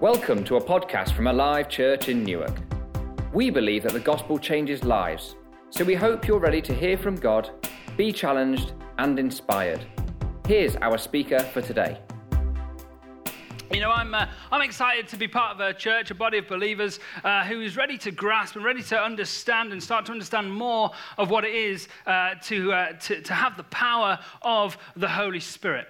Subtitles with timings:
[0.00, 2.56] Welcome to a podcast from Alive Church in Newark.
[3.32, 5.34] We believe that the gospel changes lives,
[5.70, 7.50] so we hope you're ready to hear from God,
[7.96, 9.84] be challenged, and inspired.
[10.46, 11.98] Here's our speaker for today.
[13.72, 16.46] You know, I'm, uh, I'm excited to be part of a church, a body of
[16.46, 20.52] believers uh, who is ready to grasp and ready to understand and start to understand
[20.52, 25.08] more of what it is uh, to, uh, to, to have the power of the
[25.08, 25.88] Holy Spirit.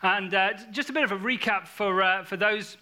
[0.00, 2.78] And uh, just a bit of a recap for, uh, for those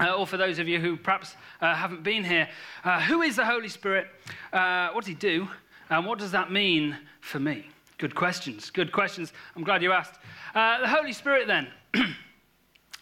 [0.00, 2.48] uh, or for those of you who perhaps uh, haven't been here,
[2.84, 4.06] uh, who is the Holy Spirit?
[4.52, 5.48] Uh, what does he do?
[5.90, 7.68] And what does that mean for me?
[7.98, 8.70] Good questions.
[8.70, 9.32] Good questions.
[9.54, 10.18] I'm glad you asked.
[10.54, 11.68] Uh, the Holy Spirit, then.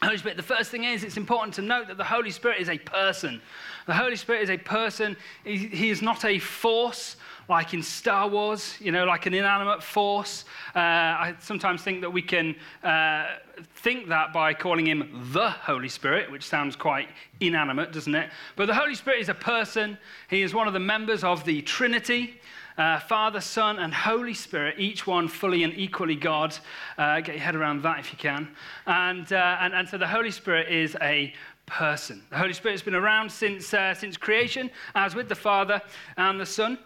[0.03, 2.69] Holy Spirit, the first thing is it's important to note that the Holy Spirit is
[2.69, 3.41] a person.
[3.87, 5.17] The Holy Spirit is a person.
[5.45, 7.17] He, he is not a force
[7.49, 10.45] like in Star Wars, you know, like an inanimate force.
[10.75, 13.37] Uh, I sometimes think that we can uh,
[13.77, 17.09] think that by calling him the Holy Spirit, which sounds quite
[17.41, 18.31] inanimate, doesn't it?
[18.57, 19.99] But the Holy Spirit is a person.
[20.29, 22.41] He is one of the members of the Trinity.
[22.79, 26.57] Uh, Father, Son, and Holy Spirit, each one fully and equally God.
[26.97, 28.49] Uh, get your head around that if you can.
[28.87, 31.35] And, uh, and, and so the Holy Spirit is a
[31.67, 32.23] person.
[32.31, 35.83] The Holy Spirit has been around since, uh, since creation, as with the Father
[36.17, 36.79] and the Son.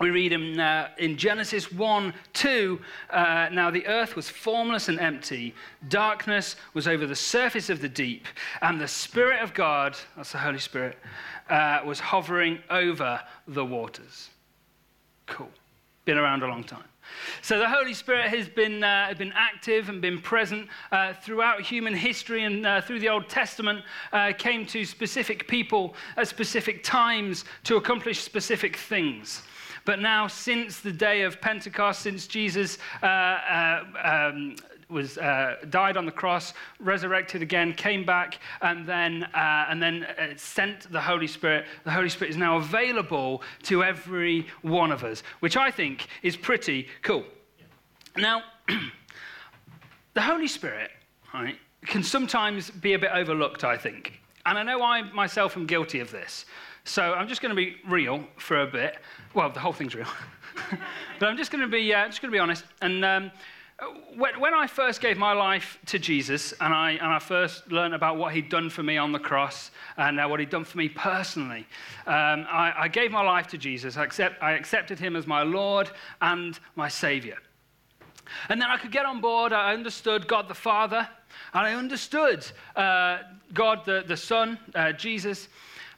[0.00, 5.00] We read in, uh, in Genesis 1 2, uh, now the earth was formless and
[5.00, 5.54] empty,
[5.88, 8.26] darkness was over the surface of the deep,
[8.62, 10.98] and the Spirit of God, that's the Holy Spirit,
[11.50, 14.30] uh, was hovering over the waters.
[15.26, 15.50] Cool.
[16.04, 16.84] Been around a long time.
[17.42, 21.94] So the Holy Spirit has been, uh, been active and been present uh, throughout human
[21.94, 27.44] history and uh, through the Old Testament, uh, came to specific people at specific times
[27.64, 29.42] to accomplish specific things.
[29.88, 34.56] But now, since the day of Pentecost, since Jesus uh, uh, um,
[34.90, 40.04] was uh, died on the cross, resurrected again, came back, and then uh, and then
[40.04, 41.64] uh, sent the Holy Spirit.
[41.84, 46.36] The Holy Spirit is now available to every one of us, which I think is
[46.36, 47.24] pretty cool.
[48.14, 48.42] Now,
[50.12, 50.90] the Holy Spirit,
[51.32, 53.64] right, can sometimes be a bit overlooked.
[53.64, 56.44] I think, and I know I myself am guilty of this.
[56.88, 58.96] So I'm just going to be real for a bit.
[59.34, 60.08] Well, the whole thing's real.
[61.20, 62.64] but I'm just going to be, uh, just going to be honest.
[62.80, 63.30] And um,
[64.16, 67.92] when, when, I first gave my life to Jesus and I, and I first learned
[67.92, 70.78] about what he'd done for me on the cross and uh, what he'd done for
[70.78, 71.66] me personally,
[72.06, 73.98] um, I, I, gave my life to Jesus.
[73.98, 75.90] I, accept, I accepted him as my Lord
[76.22, 77.36] and my Savior.
[78.48, 79.52] And then I could get on board.
[79.52, 81.06] I understood God the Father
[81.52, 83.18] and I understood uh,
[83.52, 85.48] God the, the Son, uh, Jesus.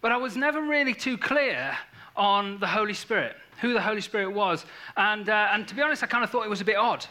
[0.00, 1.76] But I was never really too clear
[2.16, 4.64] on the Holy Spirit, who the Holy Spirit was.
[4.96, 7.04] And, uh, and to be honest, I kind of thought it was a bit odd.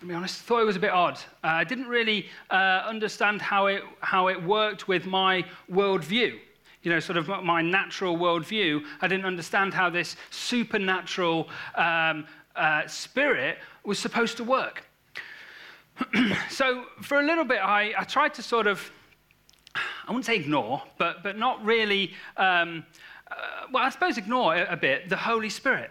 [0.00, 1.18] To be honest, thought it was a bit odd.
[1.44, 6.38] Uh, I didn't really uh, understand how it, how it worked with my worldview.
[6.82, 8.82] You know, sort of my natural worldview.
[9.00, 12.26] I didn't understand how this supernatural um,
[12.56, 14.84] uh, spirit was supposed to work.
[16.50, 18.90] so, for a little bit, I, I tried to sort of
[20.06, 22.84] I wouldn't say ignore, but, but not really, um,
[23.30, 23.34] uh,
[23.72, 25.90] well, I suppose ignore a, a, bit the Holy Spirit.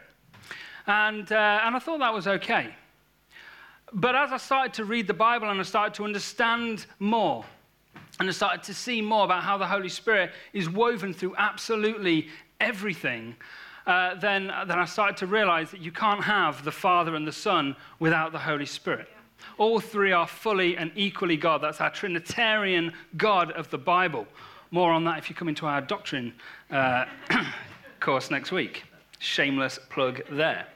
[0.87, 2.73] And, uh, and I thought that was okay.
[3.93, 7.45] But as I started to read the Bible and I started to understand more,
[8.19, 12.27] and I started to see more about how the Holy Spirit is woven through absolutely
[12.59, 13.35] everything,
[13.87, 17.31] uh, then, then I started to realize that you can't have the Father and the
[17.31, 19.07] Son without the Holy Spirit.
[19.11, 19.20] Yeah.
[19.57, 21.61] All three are fully and equally God.
[21.61, 24.27] That's our Trinitarian God of the Bible.
[24.71, 26.33] More on that if you come into our doctrine
[26.69, 27.05] uh,
[27.99, 28.83] course next week.
[29.19, 30.67] Shameless plug there.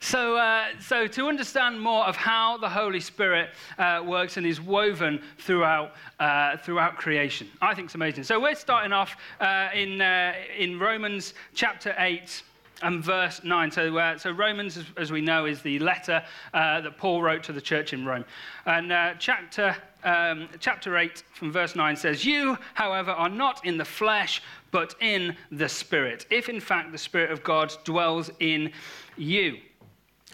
[0.00, 4.60] So, uh, so, to understand more of how the Holy Spirit uh, works and is
[4.60, 8.22] woven throughout, uh, throughout creation, I think it's amazing.
[8.22, 12.42] So, we're starting off uh, in, uh, in Romans chapter 8
[12.82, 13.70] and verse 9.
[13.70, 16.22] So, uh, so Romans, as, as, we know, is the letter
[16.54, 18.24] uh, that Paul wrote to the church in Rome.
[18.66, 23.78] And uh, chapter, um, chapter 8 from verse 9 says, You, however, are not in
[23.78, 28.72] the flesh, but in the Spirit, if in fact the Spirit of God dwells in
[29.16, 29.58] you.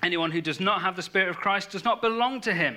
[0.02, 2.76] Anyone who does not have the Spirit of Christ does not belong to him.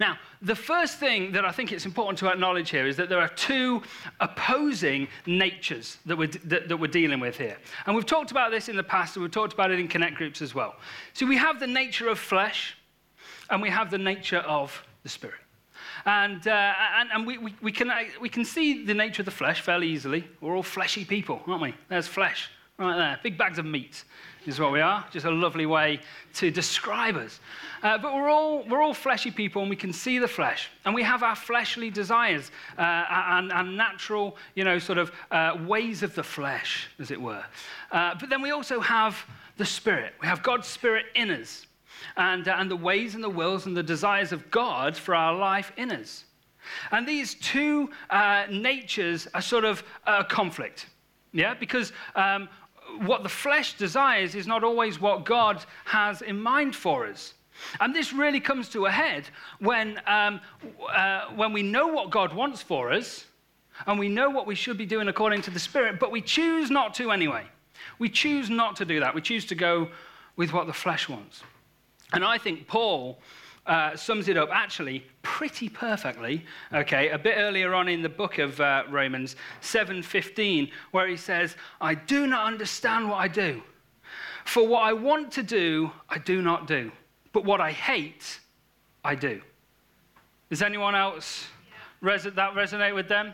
[0.00, 3.20] Now, the first thing that I think it's important to acknowledge here is that there
[3.20, 3.82] are two
[4.20, 7.56] opposing natures that we're, that, that we're dealing with here.
[7.86, 10.14] And we've talked about this in the past, and we've talked about it in Connect
[10.16, 10.76] groups as well.
[11.12, 12.76] So we have the nature of flesh,
[13.50, 15.36] and we have the nature of the spirit.
[16.04, 19.30] And, uh, and, and we, we, we, can, we can see the nature of the
[19.30, 20.24] flesh fairly easily.
[20.40, 21.74] We're all fleshy people, aren't we?
[21.88, 24.04] There's flesh right there, big bags of meat
[24.46, 25.04] is what we are.
[25.12, 26.00] Just a lovely way
[26.34, 27.40] to describe us.
[27.82, 30.70] Uh, but we're all, we're all fleshy people and we can see the flesh.
[30.84, 35.56] And we have our fleshly desires uh, and, and, natural, you know, sort of uh,
[35.66, 37.44] ways of the flesh, as it were.
[37.90, 39.24] Uh, but then we also have
[39.58, 40.14] the Spirit.
[40.20, 41.66] We have God's Spirit in us
[42.16, 45.34] and, uh, and the ways and the wills and the desires of God for our
[45.34, 46.24] life in us.
[46.90, 50.86] And these two uh, natures are sort of a conflict.
[51.34, 52.48] Yeah, because um,
[53.00, 57.34] what the flesh desires is not always what God has in mind for us.
[57.80, 59.24] And this really comes to a head
[59.58, 60.40] when, um,
[60.92, 63.26] uh, when we know what God wants for us
[63.86, 66.70] and we know what we should be doing according to the Spirit, but we choose
[66.70, 67.44] not to anyway.
[67.98, 69.14] We choose not to do that.
[69.14, 69.88] We choose to go
[70.36, 71.42] with what the flesh wants.
[72.12, 73.18] And I think Paul
[73.66, 78.38] uh, sums it up actually pretty perfectly, okay, a bit earlier on in the book
[78.38, 83.62] of uh, Romans 7:15, where he says, "I do not understand what I do,
[84.44, 86.90] for what I want to do, I do not do,
[87.32, 88.40] but what I hate,
[89.04, 89.40] I do."
[90.50, 91.46] Does anyone else
[92.00, 93.32] res- that resonate with them?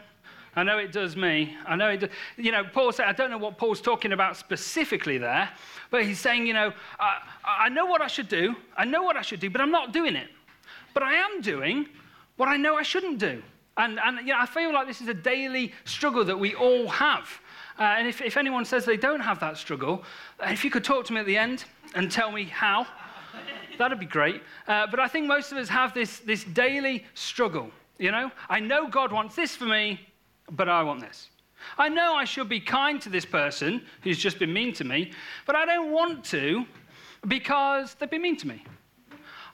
[0.58, 1.56] I know it does me.
[1.66, 2.10] I know it does.
[2.36, 5.48] You know, Paul said, I don't know what Paul's talking about specifically there,
[5.90, 8.56] but he's saying, you know, I, I know what I should do.
[8.76, 10.28] I know what I should do, but I'm not doing it.
[10.94, 11.86] But I am doing
[12.36, 13.42] what I know I shouldn't do.
[13.76, 16.88] And, and you know, I feel like this is a daily struggle that we all
[16.88, 17.28] have.
[17.78, 20.02] Uh, and if, if anyone says they don't have that struggle,
[20.40, 21.64] uh, if you could talk to me at the end
[21.94, 22.84] and tell me how,
[23.78, 24.42] that'd be great.
[24.66, 27.70] Uh, but I think most of us have this, this daily struggle.
[27.98, 30.00] You know, I know God wants this for me,
[30.50, 31.30] but I want this.
[31.76, 35.12] I know I should be kind to this person who's just been mean to me,
[35.46, 36.64] but I don't want to
[37.26, 38.64] because they've been mean to me.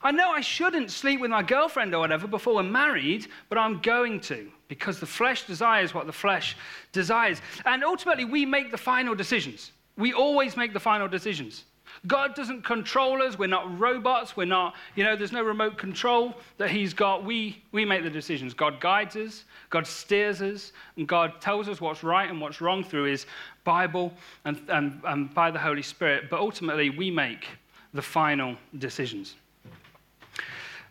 [0.03, 3.79] I know I shouldn't sleep with my girlfriend or whatever before we're married, but I'm
[3.81, 6.55] going to because the flesh desires what the flesh
[6.91, 7.41] desires.
[7.65, 9.71] And ultimately, we make the final decisions.
[9.97, 11.65] We always make the final decisions.
[12.07, 13.37] God doesn't control us.
[13.37, 14.37] We're not robots.
[14.37, 17.23] We're not, you know, there's no remote control that He's got.
[17.23, 18.53] We, we make the decisions.
[18.53, 22.83] God guides us, God steers us, and God tells us what's right and what's wrong
[22.83, 23.25] through His
[23.63, 24.13] Bible
[24.45, 26.29] and, and, and by the Holy Spirit.
[26.29, 27.47] But ultimately, we make
[27.93, 29.35] the final decisions.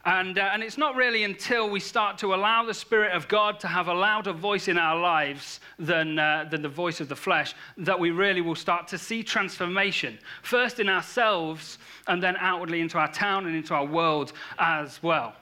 [0.06, 3.58] And, uh, and it's not really until we start to allow the Spirit of God
[3.60, 7.16] to have a louder voice in our lives than, uh, than the voice of the
[7.16, 12.82] flesh that we really will start to see transformation, first in ourselves and then outwardly
[12.82, 15.34] into our town and into our world as well.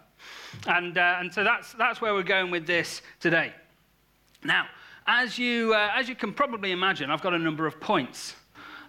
[0.69, 3.53] And, uh, and so that's, that's where we're going with this today.
[4.45, 4.67] Now,
[5.09, 8.37] as you, uh, as you can probably imagine, I've got a number of points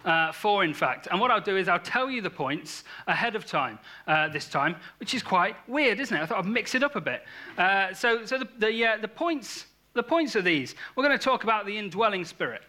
[0.04, 1.08] uh, four, in fact.
[1.10, 4.48] And what I'll do is I'll tell you the points ahead of time uh, this
[4.48, 6.20] time, which is quite weird, isn't it?
[6.20, 7.24] I thought I'd mix it up a bit.
[7.56, 10.74] Uh, so so the, the, uh, the, points, the points are these.
[10.94, 12.62] We're going to talk about the indwelling spirit.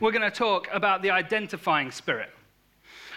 [0.00, 2.30] We're going to talk about the identifying spirit.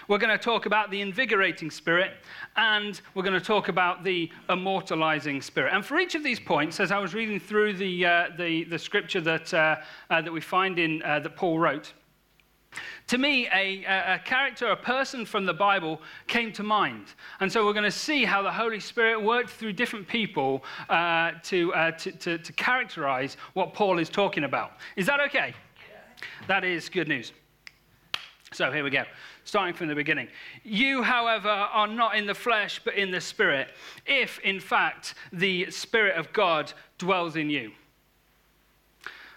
[0.07, 2.12] We're going to talk about the invigorating spirit,
[2.57, 5.74] and we're going to talk about the immortalizing spirit.
[5.74, 8.80] And for each of these points, as I was reading through the, uh, the, the,
[8.80, 9.77] scripture that, uh,
[10.10, 11.94] that we find in that Paul wrote,
[13.08, 17.08] to me, a, a, character, a person from the Bible came to mind.
[17.42, 21.34] And so we're going to see how the Holy Spirit worked through different people uh,
[21.44, 24.74] to, uh, to, to, to, characterize what Paul is talking about.
[24.96, 25.54] Is that okay?
[25.90, 26.28] Yeah.
[26.48, 27.34] That is good news.
[28.54, 29.04] So here we go,
[29.46, 30.28] starting from the beginning.
[30.63, 33.70] You, however, are not in the flesh, but in the Spirit,
[34.06, 37.72] if, in fact, the Spirit of God dwells in you.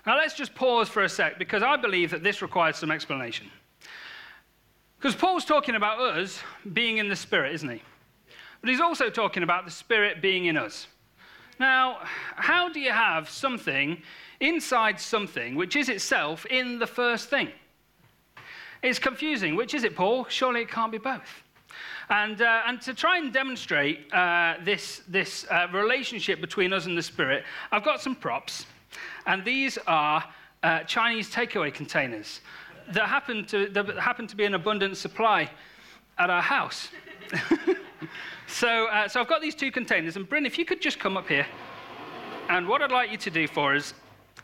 [0.07, 3.51] Now let's just pause for a sec because I believe that this requires some explanation.
[4.99, 6.41] Because Paul's talking about us
[6.73, 7.83] being in the Spirit, isn't he?
[8.61, 10.87] But he's also talking about the Spirit being in us.
[11.61, 11.99] Now,
[12.37, 14.03] how do you have something
[14.41, 17.49] inside something which is itself in the first thing?
[18.83, 19.57] It's confusing.
[19.57, 20.27] Which is it, Paul?
[20.29, 21.43] Surely it can't be both.
[22.11, 26.97] And, uh, and to try and demonstrate uh, this, this uh, relationship between us and
[26.97, 28.67] the Spirit, I've got some props.
[29.27, 30.25] And these are
[30.63, 32.41] uh, Chinese takeaway containers
[32.89, 35.51] there happened to, there happened to be an abundant supply
[36.19, 36.89] at our house.
[38.47, 40.17] so, uh, so I've got these two containers.
[40.17, 41.47] And Bryn, if you could just come up here.
[42.49, 43.95] And what I'd like you to do for us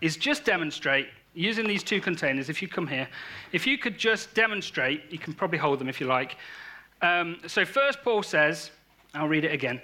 [0.00, 2.48] is just demonstrate using these two containers.
[2.48, 3.06] If you come here,
[3.52, 6.36] if you could just demonstrate, you can probably hold them if you like.
[7.02, 8.70] Um, so, first, Paul says,
[9.14, 9.80] I'll read it again.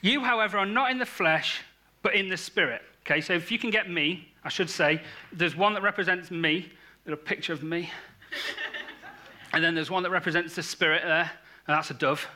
[0.00, 1.60] You, however, are not in the flesh,
[2.02, 2.82] but in the spirit.
[3.06, 6.72] Okay, so if you can get me, I should say, there's one that represents me,
[7.04, 7.90] little picture of me.
[9.52, 11.30] and then there's one that represents the spirit there,
[11.66, 12.26] and that's a dove.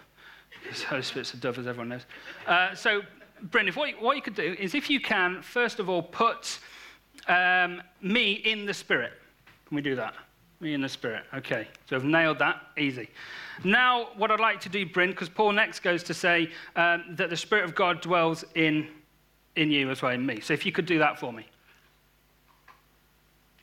[0.69, 2.07] The Holy Spirit's a dove, as everyone knows.
[2.47, 3.03] Uh, so,
[3.43, 6.03] Bryn, if what, you, what you could do is if you can, first of all,
[6.03, 6.59] put
[7.29, 9.13] um, me in the spirit.
[9.67, 10.15] Can we do that?
[10.61, 11.25] Me in the spirit.
[11.33, 12.63] Okay, so I've nailed that.
[12.77, 13.09] Easy.
[13.65, 17.31] Now, what I'd like to do, Bryn, because Paul next goes to say um, that
[17.31, 18.89] the Spirit of God dwells in,
[19.59, 20.41] in you as well, in me.
[20.41, 21.47] So if you could do that for me.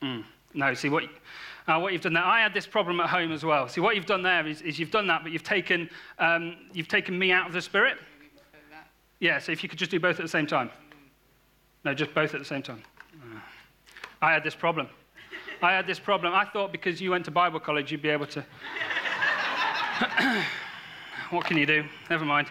[0.01, 0.23] Mm.
[0.53, 1.05] No, see what,
[1.67, 2.23] uh, what you've done there.
[2.23, 3.67] I had this problem at home as well.
[3.67, 6.89] See what you've done there is, is you've done that, but you've taken, um, you've
[6.89, 7.97] taken me out of the Spirit.
[9.19, 10.69] Yeah, so if you could just do both at the same time.
[11.85, 12.83] No, just both at the same time.
[14.21, 14.89] I had this problem.
[15.61, 16.33] I had this problem.
[16.33, 18.45] I thought because you went to Bible college, you'd be able to.
[21.29, 21.85] what can you do?
[22.09, 22.47] Never mind.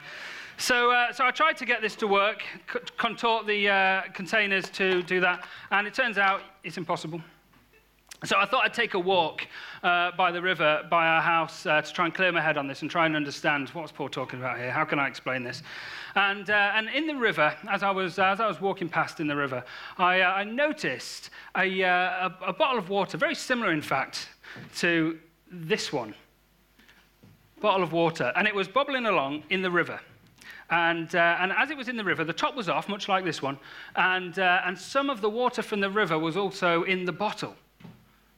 [0.65, 2.43] So, uh, so I tried to get this to work,
[2.97, 7.21] contort the uh, containers to do that, and it turns out it's impossible.
[8.25, 9.47] So I thought I'd take a walk
[9.83, 12.67] uh, by the river, by our house, uh, to try and clear my head on
[12.67, 14.71] this and try and understand what's Paul talking about here.
[14.71, 15.63] How can I explain this?
[16.15, 19.27] And, uh, and in the river, as I was, as I was walking past in
[19.27, 19.63] the river,
[19.99, 21.29] I, uh, I noticed
[21.59, 24.31] a, uh, a, a bottle of water, very similar, in fact,
[24.77, 25.19] to
[25.51, 26.15] this one.
[27.61, 28.33] Bottle of water.
[28.35, 30.01] And it was bubbling along in the river.
[30.71, 33.25] And, uh, and as it was in the river, the top was off, much like
[33.25, 33.59] this one,
[33.97, 37.55] and, uh, and some of the water from the river was also in the bottle.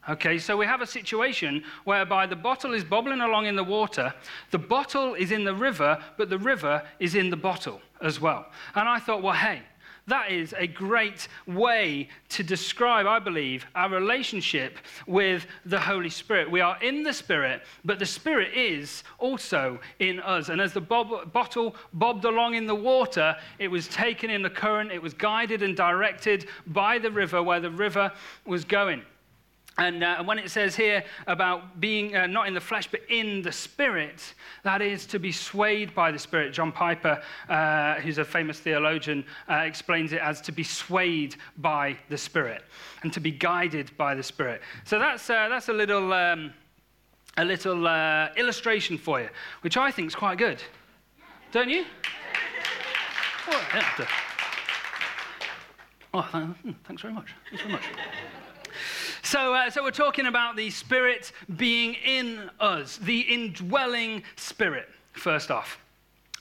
[0.08, 4.14] Okay, so we have a situation whereby the bottle is bubbling along in the water,
[4.52, 8.46] the bottle is in the river, but the river is in the bottle as well.
[8.76, 9.62] And I thought, well, hey,
[10.08, 16.48] that is a great way to describe, I believe, our relationship with the Holy Spirit.
[16.48, 20.48] We are in the Spirit, but the Spirit is also in us.
[20.48, 24.50] And as the bob- bottle bobbed along in the water, it was taken in the
[24.50, 28.12] current, it was guided and directed by the river where the river
[28.44, 29.02] was going.
[29.78, 33.42] And, uh, when it says here about being uh, not in the flesh but in
[33.42, 36.54] the spirit, that is to be swayed by the spirit.
[36.54, 41.96] John Piper, uh, who's a famous theologian, uh, explains it as to be swayed by
[42.08, 42.62] the spirit
[43.02, 44.62] and to be guided by the spirit.
[44.84, 46.54] So that's, uh, that's a little, um,
[47.36, 49.28] a little uh, illustration for you,
[49.60, 50.62] which I think is quite good.
[51.52, 51.84] Don't you?
[56.14, 57.34] Oh, oh hmm, thanks very much.
[57.50, 57.84] Thanks very much.
[59.26, 65.50] So, uh, so we're talking about the Spirit being in us, the indwelling Spirit, first
[65.50, 65.80] off.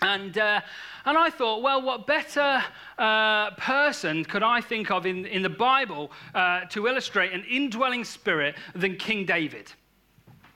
[0.04, 0.62] And, uh,
[1.06, 2.64] and I thought, well, what better
[3.00, 8.04] uh, person could I think of in, in the Bible uh, to illustrate an indwelling
[8.04, 9.72] spirit than King David?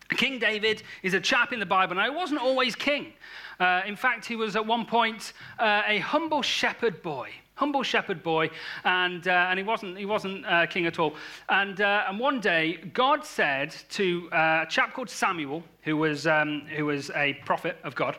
[0.10, 3.12] King David is a chap in the Bible, and he wasn't always king.
[3.60, 8.24] Uh, in fact, he was at one point uh, a humble shepherd boy humble shepherd
[8.24, 8.50] boy,
[8.86, 11.14] and, uh, and he wasn't, he wasn't uh, king at all.
[11.50, 16.26] And, uh, and one day, God said to uh, a chap called Samuel, who was,
[16.26, 18.18] um, who was a prophet of God,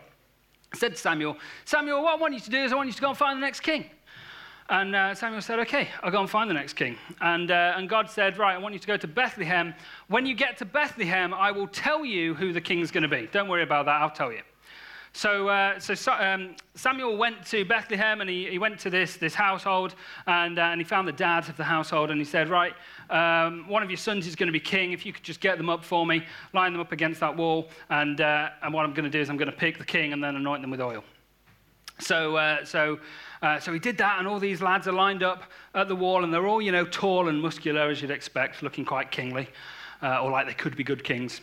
[0.74, 3.00] said to Samuel, Samuel, what I want you to do is I want you to
[3.00, 3.86] go and find the next king.
[4.68, 6.96] And uh, Samuel said, Okay, I'll go and find the next king.
[7.22, 9.74] And, uh, and God said, Right, I want you to go to Bethlehem.
[10.08, 13.26] When you get to Bethlehem, I will tell you who the king's going to be.
[13.32, 14.42] Don't worry about that, I'll tell you.
[15.12, 19.34] So, uh, so um, Samuel went to Bethlehem and he, he went to this, this
[19.34, 22.74] household and, uh, and he found the dad of the household and he said, Right,
[23.10, 24.92] um, one of your sons is going to be king.
[24.92, 27.68] If you could just get them up for me, line them up against that wall,
[27.90, 30.12] and, uh, and what I'm going to do is I'm going to pick the king
[30.12, 31.02] and then anoint them with oil.
[31.98, 32.98] So, uh, so,
[33.42, 36.24] uh, so he did that, and all these lads are lined up at the wall,
[36.24, 39.48] and they're all, you know, tall and muscular, as you'd expect, looking quite kingly,
[40.02, 41.40] uh, or like they could be good kings.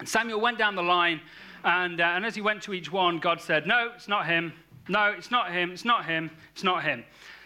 [0.00, 1.20] And Samuel went down the line
[1.64, 4.52] and, uh, and as he went to each one, God said, No, it's not him.
[4.88, 5.70] No, it's not him.
[5.70, 6.30] It's not him.
[6.52, 7.04] It's not him.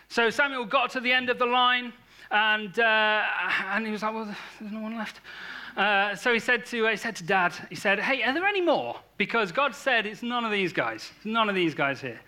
[0.08, 1.92] So Samuel got to the end of the line,
[2.30, 3.22] and, uh,
[3.70, 5.20] and he was like, Well, there's no one left.
[5.76, 8.60] Uh, so he said, to, he said to Dad, he said, Hey, are there any
[8.60, 8.96] more?
[9.16, 11.12] Because God said it's none of these guys.
[11.16, 12.18] It's none of these guys here.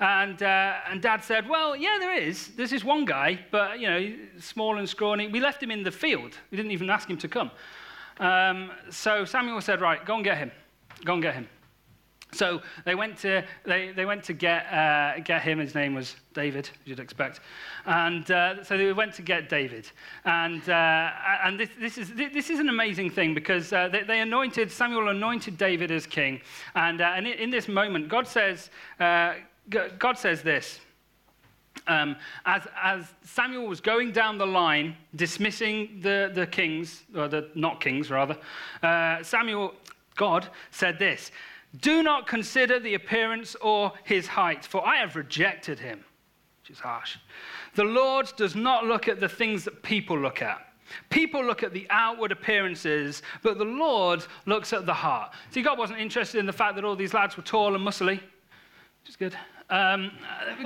[0.00, 2.48] And, uh, and dad said, Well, yeah, there is.
[2.48, 5.28] There's this one guy, but, you know, small and scrawny.
[5.28, 6.36] We left him in the field.
[6.50, 7.50] We didn't even ask him to come.
[8.18, 10.52] Um, so Samuel said, Right, go and get him.
[11.04, 11.48] Go and get him.
[12.34, 15.58] So they went to, they, they went to get, uh, get him.
[15.58, 17.40] His name was David, as you'd expect.
[17.86, 19.88] And uh, so they went to get David.
[20.24, 21.10] And, uh,
[21.44, 25.08] and this, this, is, this is an amazing thing because uh, they, they, anointed, Samuel
[25.08, 26.40] anointed David as king.
[26.74, 29.34] And, uh, and in this moment, God says, uh,
[29.68, 30.80] God says this.
[31.86, 37.50] Um, as, as, Samuel was going down the line, dismissing the, the kings, or the
[37.54, 38.38] not kings rather,
[39.22, 39.74] Samuel
[40.16, 41.30] God said this
[41.80, 46.04] Do not consider the appearance or his height, for I have rejected him,
[46.62, 47.18] which is harsh.
[47.74, 50.66] The Lord does not look at the things that people look at.
[51.10, 55.32] People look at the outward appearances, but the Lord looks at the heart.
[55.50, 58.20] See, God wasn't interested in the fact that all these lads were tall and muscly,
[58.20, 59.36] which is good.
[59.70, 60.12] Um,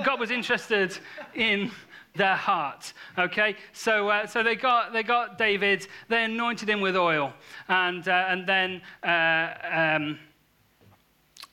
[0.03, 0.97] God was interested
[1.35, 1.71] in
[2.19, 2.93] their heart.
[3.17, 5.87] Okay, so uh, so they got they got David.
[6.07, 7.33] They anointed him with oil,
[7.67, 8.81] and uh, and then.
[9.03, 10.19] Uh, um,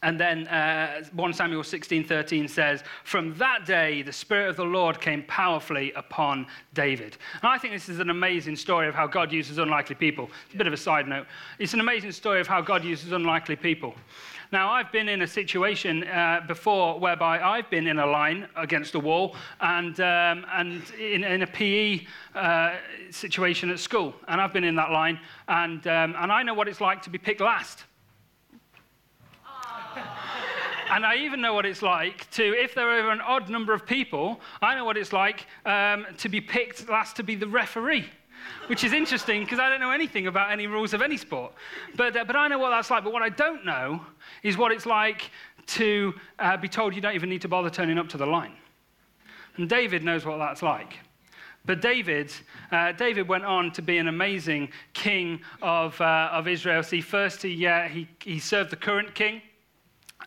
[0.07, 5.01] and then uh, 1 Samuel 16:13 says, "From that day the spirit of the Lord
[5.01, 9.33] came powerfully upon David." And I think this is an amazing story of how God
[9.33, 10.31] uses unlikely people.
[10.45, 11.27] It's a bit of a side note.
[11.59, 13.97] It's an amazing story of how God uses unlikely people.
[14.53, 18.95] Now, I've been in a situation uh, before whereby I've been in a line against
[18.95, 22.77] a wall and, um, and in, in, a PE uh,
[23.11, 24.15] situation at school.
[24.29, 27.11] And I've been in that line, and, um, and I know what it's like to
[27.11, 27.87] be picked last.
[30.91, 33.87] And I even know what it's like to, if there are an odd number of
[33.87, 38.07] people, I know what it's like um, to be picked last to be the referee.
[38.69, 41.53] Which is interesting because I don't know anything about any rules of any sport.
[41.97, 43.03] But, uh, but I know what that's like.
[43.03, 44.01] But what I don't know
[44.43, 45.31] is what it's like
[45.67, 48.53] to uh, be told you don't even need to bother turning up to the line.
[49.57, 50.97] And David knows what that's like.
[51.65, 52.33] But David,
[52.71, 56.83] uh, David went on to be an amazing king of, uh, of Israel.
[56.85, 59.43] See, first he, uh, he, he served the current king,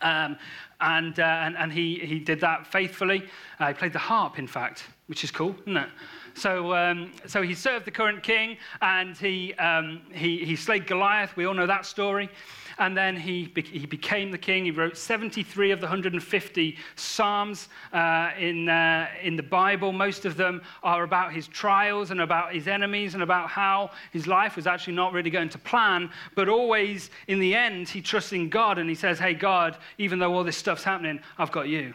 [0.01, 0.37] um,
[0.81, 3.23] and, uh, and, and he, he did that faithfully.
[3.59, 5.89] Uh, he played the harp, in fact, which is cool, isn't it?
[6.35, 11.35] So, um, so he served the current king and he, um, he, he slayed Goliath.
[11.35, 12.29] We all know that story
[12.79, 14.65] and then he, be- he became the king.
[14.65, 19.91] He wrote 73 of the 150 Psalms uh, in, uh, in the Bible.
[19.91, 24.27] Most of them are about his trials and about his enemies and about how his
[24.27, 28.31] life was actually not really going to plan, but always in the end, he trusts
[28.31, 31.67] in God and he says, Hey, God, even though all this stuff's happening, I've got
[31.67, 31.93] you.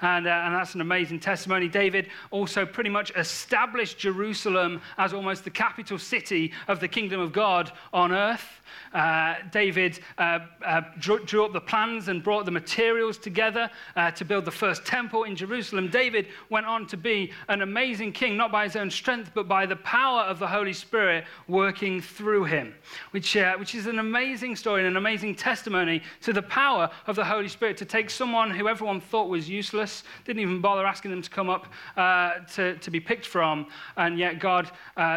[0.00, 1.68] And, uh, and, that's an amazing testimony.
[1.68, 7.32] David also pretty much established Jerusalem as almost the capital city of the kingdom of
[7.32, 8.60] God on earth.
[8.92, 14.10] Uh, David uh, uh, drew, drew, up the plans and brought the materials together uh,
[14.12, 15.88] to build the first temple in Jerusalem.
[15.88, 19.66] David went on to be an amazing king, not by his own strength, but by
[19.66, 22.74] the power of the Holy Spirit working through him,
[23.10, 27.16] which, uh, which is an amazing story and an amazing testimony to the power of
[27.16, 31.10] the Holy Spirit to take someone who everyone thought was useless, didn't even bother asking
[31.10, 34.70] them to come up uh, to, to be picked from, and yet God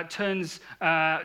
[0.10, 0.60] turns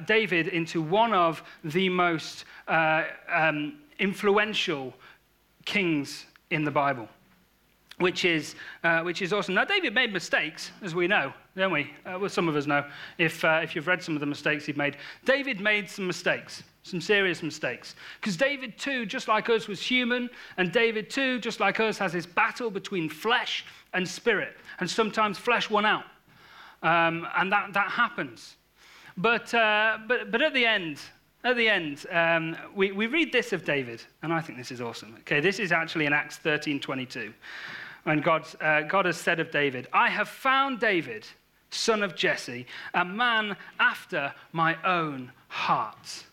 [0.07, 4.95] David into one of the most uh, um, influential
[5.65, 7.09] kings in the Bible,
[7.99, 8.55] which is,
[8.85, 9.55] uh, which is awesome.
[9.55, 11.91] Now, David made mistakes, as we know, don't we?
[12.07, 12.85] Uh, well, some of us know
[13.19, 14.97] if, uh, if you've read some of the mistakes he'd made.
[15.25, 17.95] David made some mistakes, some serious mistakes.
[18.21, 22.13] Because David, too, just like us, was human, and David, too, just like us, has
[22.13, 23.65] this battle between flesh
[23.95, 24.57] and spirit.
[24.81, 26.05] And sometimes flesh won out.
[26.83, 28.57] Um, and that, that happens.
[29.17, 30.99] But, uh, but, but at the end,
[31.45, 34.81] at the end, um, we, we read this of David, and I think this is
[34.81, 35.17] awesome.
[35.21, 37.33] Okay, this is actually in Acts 13 22.
[38.05, 41.27] When God, uh, God has said of David, I have found David,
[41.71, 46.25] son of Jesse, a man after my own heart.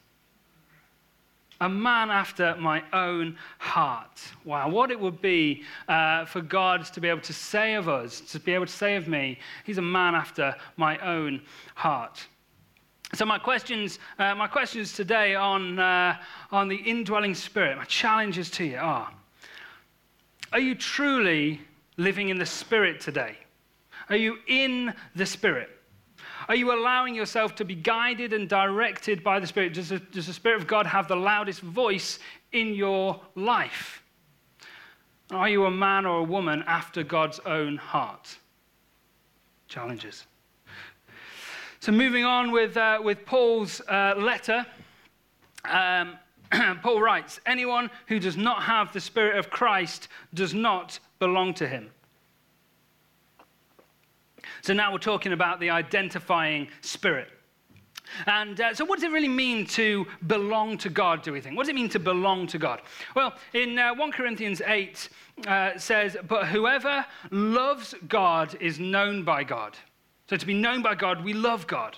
[1.62, 4.22] A man after my own heart.
[4.45, 8.22] Wow, what it would be uh, for God to be able to say of us,
[8.22, 11.41] to be able to say of me, he's a man after my own
[11.76, 12.26] heart.
[13.13, 16.15] So, my questions, uh, my questions today on, uh,
[16.52, 19.12] on the indwelling spirit, my challenges to you are
[20.52, 21.60] Are you truly
[21.98, 23.36] living in the spirit today?
[24.10, 25.69] Are you in the spirit?
[26.49, 29.75] Are you allowing yourself to be guided and directed by the Spirit?
[29.75, 32.17] Does the, does the Spirit of God have the loudest voice
[32.51, 34.01] in your life?
[35.29, 38.35] Are you a man or a woman after God's own heart?
[39.67, 40.25] Challenges.
[41.81, 44.65] So, moving on with, uh, with Paul's uh, letter,
[45.65, 46.17] um,
[46.81, 51.67] Paul writes Anyone who does not have the Spirit of Christ does not belong to
[51.67, 51.91] him.
[54.62, 57.30] So, now we're talking about the identifying spirit.
[58.26, 61.56] And uh, so, what does it really mean to belong to God, do we think?
[61.56, 62.82] What does it mean to belong to God?
[63.15, 65.10] Well, in uh, 1 Corinthians 8,
[65.48, 69.78] uh, says, But whoever loves God is known by God.
[70.30, 71.98] So to be known by God, we love God.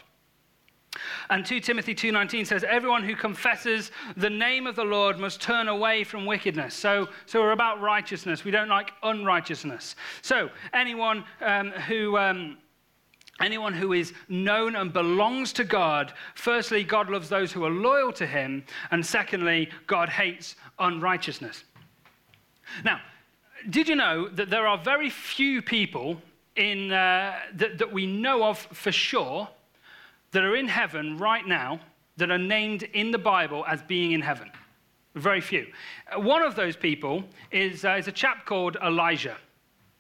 [1.30, 5.68] And 2 Timothy 2:19 says everyone who confesses the name of the Lord must turn
[5.68, 6.76] away from wickedness.
[6.76, 8.44] So, so we're about righteousness.
[8.44, 9.96] We don't like unrighteousness.
[10.22, 12.58] So anyone um, who um,
[13.40, 18.12] anyone who is known and belongs to God, firstly, God loves those who are loyal
[18.14, 21.64] to Him, and secondly, God hates unrighteousness.
[22.84, 23.02] Now,
[23.70, 26.22] did you know that there are very few people
[26.56, 29.48] in, uh, that, that we know of for sure
[30.32, 31.80] that are in heaven right now
[32.18, 34.52] that are named in the Bible as being in heaven?
[35.16, 35.68] Very few.
[36.16, 39.36] One of those people is, uh, is a chap called Elijah.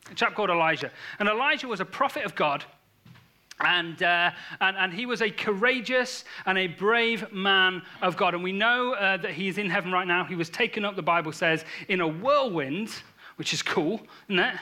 [0.10, 0.91] A chap called Elijah.
[1.20, 2.63] And Elijah was a prophet of God.
[3.60, 8.34] And, uh, and, and, he was a courageous and a brave man of God.
[8.34, 10.24] And we know uh, that he's in heaven right now.
[10.24, 12.89] He was taken up, the Bible says, in a whirlwind,
[13.36, 14.56] which is cool, isn't it?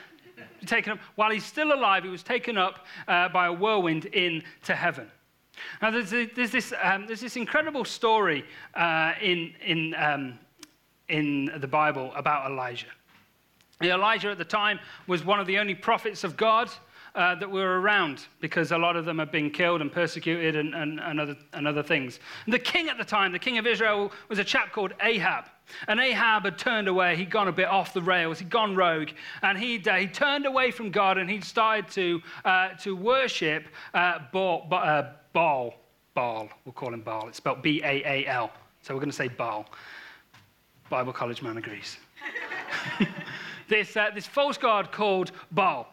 [0.65, 4.75] Taken up, while he's still alive, he was taken up uh, by a whirlwind into
[4.75, 5.09] heaven.
[5.81, 10.39] Now, there's, there's, this, um, there's this incredible story uh, in, in, um,
[11.07, 12.87] in the Bible about Elijah.
[13.81, 16.69] Elijah at the time was one of the only prophets of God
[17.15, 20.75] uh, that were around because a lot of them had been killed and persecuted and,
[20.75, 22.19] and, and, other, and other things.
[22.45, 25.45] And the king at the time, the king of Israel, was a chap called Ahab.
[25.87, 27.15] And Ahab had turned away.
[27.15, 28.39] He'd gone a bit off the rails.
[28.39, 29.09] He'd gone rogue.
[29.41, 33.67] And he'd, uh, he turned away from God and he'd started to, uh, to worship
[33.93, 35.73] uh, Baal, uh, Baal.
[36.13, 36.49] Baal.
[36.65, 37.27] We'll call him Baal.
[37.27, 38.51] It's spelled B A A L.
[38.81, 39.65] So we're going to say Baal.
[40.89, 41.97] Bible college man agrees.
[43.67, 45.87] this, uh, this false god called Baal.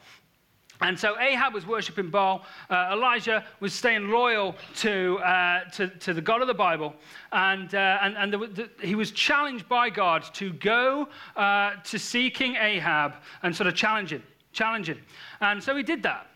[0.80, 2.44] And so Ahab was worshipping Baal.
[2.68, 6.94] Uh, Elijah was staying loyal to, uh, to, to, the God of the Bible.
[7.32, 11.98] And, uh, and, and the, the, he was challenged by God to go uh, to
[11.98, 14.22] see King Ahab and sort of challenge him,
[14.52, 15.00] challenge him.
[15.40, 16.26] And so he did that.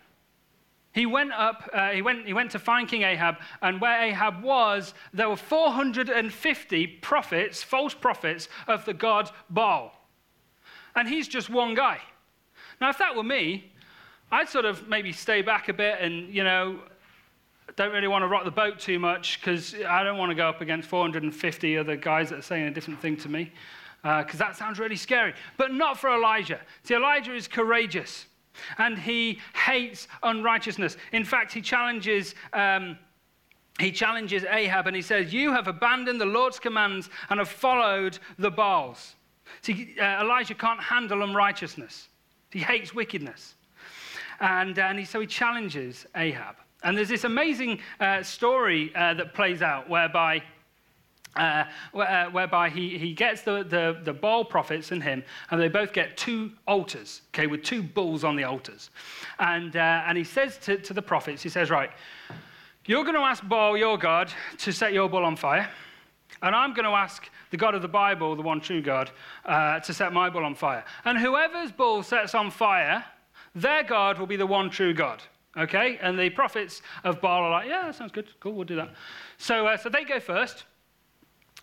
[0.92, 4.42] He went up, uh, he, went, he went to find King Ahab, and where Ahab
[4.42, 9.92] was, there were 450 prophets, false prophets, of the god Baal.
[10.96, 12.00] And he's just one guy.
[12.81, 13.72] Now, if that were me,
[14.33, 16.81] I'd sort of maybe stay back a bit and, you know,
[17.76, 20.48] don't really want to rock the boat too much because I don't want to go
[20.48, 23.53] up against 450 other guys that are saying a different thing to me
[24.03, 25.35] because uh, that sounds really scary.
[25.57, 26.61] But not for Elijah.
[26.83, 28.26] See, Elijah is courageous
[28.78, 30.96] and he hates unrighteousness.
[31.12, 32.34] In fact, he challenges.
[32.52, 32.98] Um,
[33.78, 38.18] he challenges Ahab and he says, You have abandoned the Lord's commands and have followed
[38.38, 39.14] the Baals.
[39.62, 42.08] See, uh, Elijah can't handle unrighteousness,
[42.50, 43.54] he hates wickedness.
[44.40, 46.56] And, uh, and he, so he challenges Ahab.
[46.82, 50.42] And there's this amazing uh, story uh, that plays out whereby,
[51.36, 51.64] uh,
[51.94, 55.92] uh, whereby he, he gets the, the, the Baal prophets and him, and they both
[55.92, 58.90] get two altars, okay, with two bulls on the altars.
[59.38, 61.90] And, uh, and he says to, to the prophets, he says, Right,
[62.86, 65.70] you're going to ask Baal, your God, to set your bull on fire,
[66.42, 69.10] and I'm going to ask the God of the Bible, the one true God,
[69.44, 70.84] uh, to set my bull on fire.
[71.04, 73.04] And whoever's bull sets on fire,
[73.54, 75.22] their God will be the one true God.
[75.56, 75.98] Okay?
[76.00, 78.28] And the prophets of Baal are like, yeah, that sounds good.
[78.40, 78.94] Cool, we'll do that.
[79.36, 80.64] So, uh, so they go first.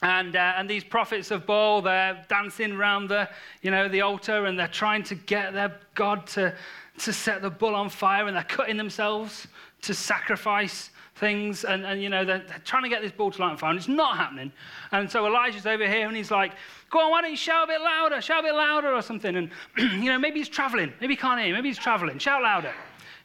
[0.02, 3.30] And, uh, and these prophets of Baal, they're dancing around the,
[3.62, 6.54] you know, the altar and they're trying to get their God to,
[7.00, 9.48] to set the bull on fire and they're cutting themselves
[9.82, 11.64] to sacrifice things.
[11.64, 13.72] And, and you know, they're, they're trying to get this bull to light on fire
[13.72, 14.52] and it's not happening.
[14.92, 16.54] And so Elijah's over here and he's like,
[16.90, 18.22] Go on, why don't you shout a bit louder?
[18.22, 19.36] Shout a bit louder or something.
[19.36, 20.94] And, you know, maybe he's traveling.
[21.02, 21.54] Maybe he can't hear.
[21.54, 22.18] Maybe he's traveling.
[22.18, 22.74] Shout louder.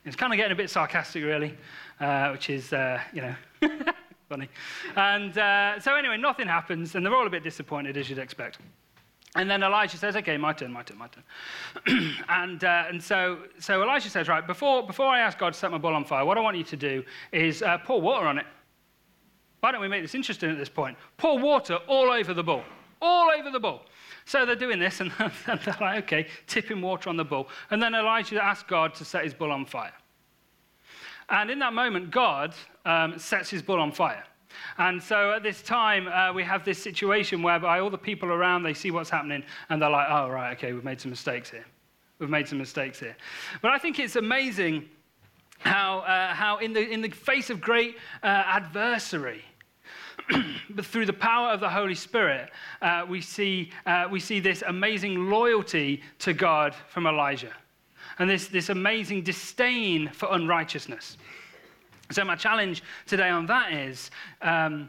[0.04, 1.56] It's kind of getting a bit sarcastic, really,
[2.00, 3.34] uh, which is, uh, you know,
[4.32, 4.48] funny.
[4.96, 8.58] And uh, so, anyway, nothing happens, and they're all a bit disappointed, as you'd expect.
[9.34, 12.14] And then Elijah says, okay, my turn, my turn, my turn.
[12.28, 15.70] and uh, and so, so Elijah says, right, before, before I ask God to set
[15.70, 18.38] my bull on fire, what I want you to do is uh, pour water on
[18.38, 18.46] it.
[19.60, 20.96] Why don't we make this interesting at this point?
[21.18, 22.64] Pour water all over the bull
[23.02, 23.82] all over the bull.
[24.24, 27.48] So they're doing this, and they're like, okay, tipping water on the bull.
[27.70, 29.92] And then Elijah asks God to set his bull on fire.
[31.28, 32.54] And in that moment, God
[32.84, 34.24] um, sets his bull on fire.
[34.78, 38.62] And so at this time, uh, we have this situation whereby all the people around,
[38.62, 41.64] they see what's happening, and they're like, oh, right, okay, we've made some mistakes here.
[42.18, 43.16] We've made some mistakes here.
[43.60, 44.88] But I think it's amazing
[45.58, 49.42] how, uh, how in, the, in the face of great uh, adversary,
[50.70, 54.62] but through the power of the Holy Spirit, uh, we, see, uh, we see this
[54.66, 57.52] amazing loyalty to God from Elijah
[58.22, 61.16] and this, this amazing disdain for unrighteousness.
[62.12, 64.88] So, my challenge today on that is um,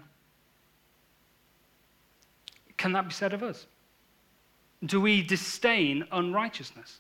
[2.78, 3.66] can that be said of us?
[4.86, 7.00] Do we disdain unrighteousness?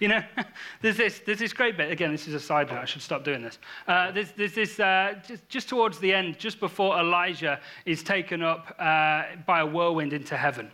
[0.00, 0.24] You know,
[0.82, 1.92] there's this, there's this great bit.
[1.92, 2.78] Again, this is a side note.
[2.78, 3.60] I should stop doing this.
[3.86, 8.42] Uh, there's, there's this, uh, just, just, towards the end, just before Elijah is taken
[8.42, 10.68] up uh, by a whirlwind into heaven.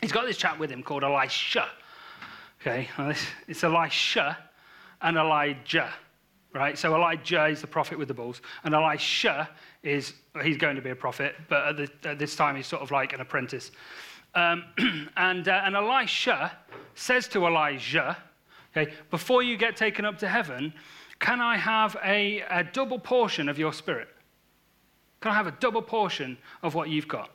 [0.00, 1.68] He's got this chap with him called Elisha.
[2.66, 2.88] Okay,
[3.46, 4.36] it's Elisha
[5.00, 5.88] and Elijah,
[6.52, 6.76] right?
[6.76, 9.48] So Elijah is the prophet with the bulls, and Elisha
[9.84, 12.82] is, he's going to be a prophet, but at, the, at this time he's sort
[12.82, 13.70] of like an apprentice.
[14.34, 14.64] Um,
[15.16, 16.58] and, uh, and Elisha
[16.96, 18.16] says to Elijah,
[18.76, 20.74] okay, before you get taken up to heaven,
[21.20, 24.08] can I have a, a double portion of your spirit?
[25.20, 27.30] Can I have a double portion of what you've got?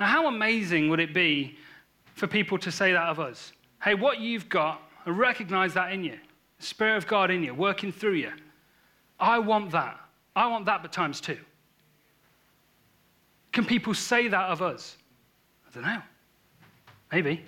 [0.00, 1.58] Now, how amazing would it be
[2.14, 3.52] for people to say that of us?
[3.82, 6.18] Hey, what you've got, I recognize that in you.
[6.58, 8.32] The Spirit of God in you, working through you.
[9.18, 9.98] I want that.
[10.36, 11.38] I want that, but times two.
[13.50, 14.96] Can people say that of us?
[15.66, 16.02] I don't know.
[17.10, 17.44] Maybe.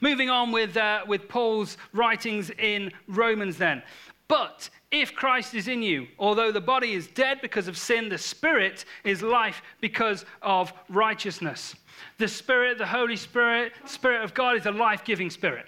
[0.00, 3.82] Moving on with, uh, with Paul's writings in Romans, then.
[4.28, 8.18] But if Christ is in you, although the body is dead because of sin, the
[8.18, 11.74] spirit is life because of righteousness.
[12.18, 15.66] The Spirit, the Holy Spirit, Spirit of God, is a life giving spirit.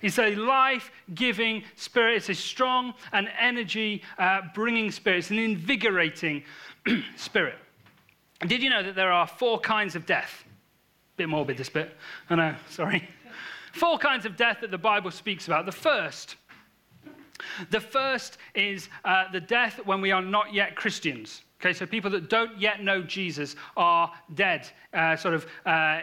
[0.00, 2.16] It's a life giving spirit.
[2.16, 5.18] It's a strong and energy uh, bringing spirit.
[5.18, 6.42] It's an invigorating
[7.16, 7.54] spirit.
[8.46, 10.44] Did you know that there are four kinds of death?
[10.44, 11.96] A Bit morbid, this bit.
[12.28, 13.08] I know, sorry.
[13.72, 15.66] Four kinds of death that the Bible speaks about.
[15.66, 16.36] The first,
[17.70, 21.42] the first is uh, the death when we are not yet Christians.
[21.60, 26.00] Okay, so people that don't yet know Jesus are dead, uh, sort of uh,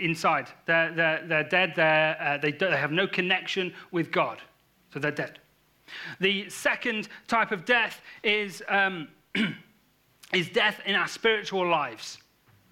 [0.00, 0.48] inside.
[0.66, 4.38] They're, they're, they're dead, they're, uh, they, they have no connection with God.
[4.92, 5.40] So they're dead.
[6.20, 9.08] The second type of death is, um,
[10.32, 12.18] is death in our spiritual lives.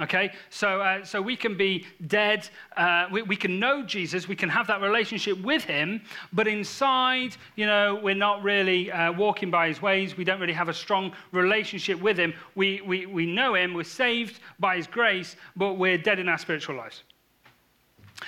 [0.01, 4.37] Okay, so, uh, so we can be dead, uh, we, we can know Jesus, we
[4.37, 6.01] can have that relationship with him,
[6.33, 10.53] but inside, you know, we're not really uh, walking by his ways, we don't really
[10.53, 12.33] have a strong relationship with him.
[12.55, 16.39] We, we, we know him, we're saved by his grace, but we're dead in our
[16.39, 17.03] spiritual lives.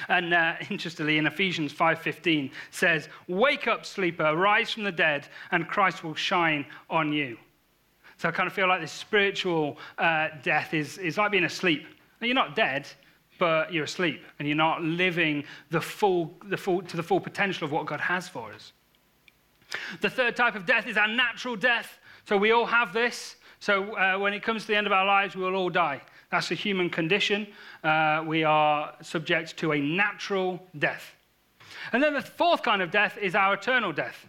[0.09, 5.69] And uh, interestingly, in Ephesians 5:15 says, "Wake up, sleeper, rise from the dead, and
[5.69, 7.39] Christ will shine on you."
[8.21, 11.87] So I kind of feel like this spiritual uh, death is, is like being asleep.
[12.21, 12.87] Now, you're not dead,
[13.39, 17.65] but you're asleep, and you're not living the full, the full, to the full potential
[17.65, 18.75] of what God has for us.
[20.03, 21.99] The third type of death is our natural death.
[22.29, 23.37] So we all have this.
[23.59, 26.03] So uh, when it comes to the end of our lives, we will all die.
[26.31, 27.47] That's a human condition.
[27.83, 31.15] Uh, we are subject to a natural death.
[31.95, 34.27] And then the fourth kind of death is our eternal death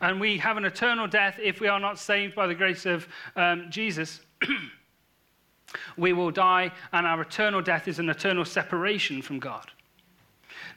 [0.00, 3.08] and we have an eternal death if we are not saved by the grace of
[3.36, 4.20] um, Jesus.
[5.96, 9.70] we will die, and our eternal death is an eternal separation from God.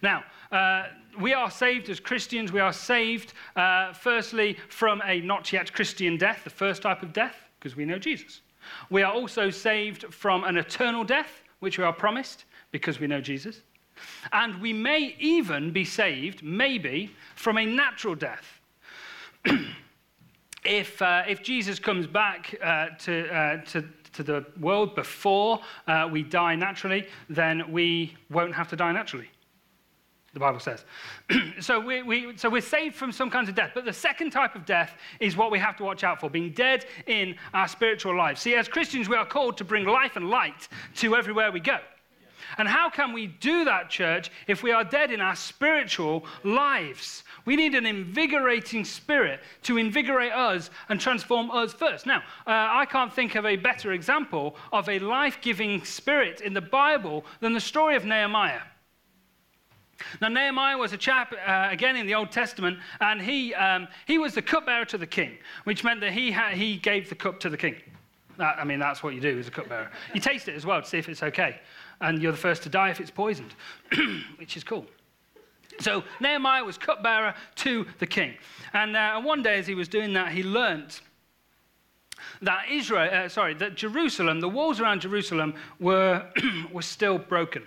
[0.01, 0.87] Now, uh,
[1.19, 2.51] we are saved as Christians.
[2.51, 7.13] We are saved, uh, firstly, from a not yet Christian death, the first type of
[7.13, 8.41] death, because we know Jesus.
[8.89, 13.21] We are also saved from an eternal death, which we are promised, because we know
[13.21, 13.61] Jesus.
[14.31, 18.58] And we may even be saved, maybe, from a natural death
[20.65, 26.07] if, uh, if Jesus comes back uh, to, uh, to, to the world before uh,
[26.11, 29.29] we die naturally, then we won't have to die naturally.
[30.33, 30.85] The Bible says.
[31.59, 33.71] so, we, we, so we're saved from some kinds of death.
[33.73, 36.51] But the second type of death is what we have to watch out for being
[36.51, 38.41] dead in our spiritual lives.
[38.41, 41.79] See, as Christians, we are called to bring life and light to everywhere we go.
[42.57, 47.23] And how can we do that, church, if we are dead in our spiritual lives?
[47.45, 52.05] We need an invigorating spirit to invigorate us and transform us first.
[52.05, 56.53] Now, uh, I can't think of a better example of a life giving spirit in
[56.53, 58.61] the Bible than the story of Nehemiah.
[60.21, 64.17] Now, Nehemiah was a chap, uh, again in the Old Testament, and he, um, he
[64.17, 67.39] was the cupbearer to the king, which meant that he, ha- he gave the cup
[67.41, 67.75] to the king.
[68.37, 69.91] That, I mean, that's what you do as a cupbearer.
[70.13, 71.59] You taste it as well to see if it's okay,
[72.01, 73.53] and you're the first to die if it's poisoned,
[74.37, 74.85] which is cool.
[75.79, 78.35] So Nehemiah was cupbearer to the king.
[78.73, 81.01] And uh, one day, as he was doing that, he learnt
[82.41, 86.25] that Israel, uh, sorry, that Jerusalem, the walls around Jerusalem were,
[86.71, 87.63] were still broken.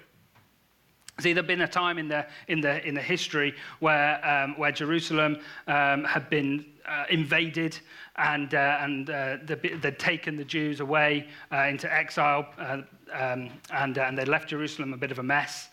[1.20, 4.72] See, there'd been a time in the, in the, in the history where, um, where
[4.72, 7.78] Jerusalem um, had been uh, invaded
[8.16, 12.78] and, uh, and uh, they'd taken the Jews away uh, into exile uh,
[13.12, 15.68] um, and, uh, and they left Jerusalem a bit of a mess.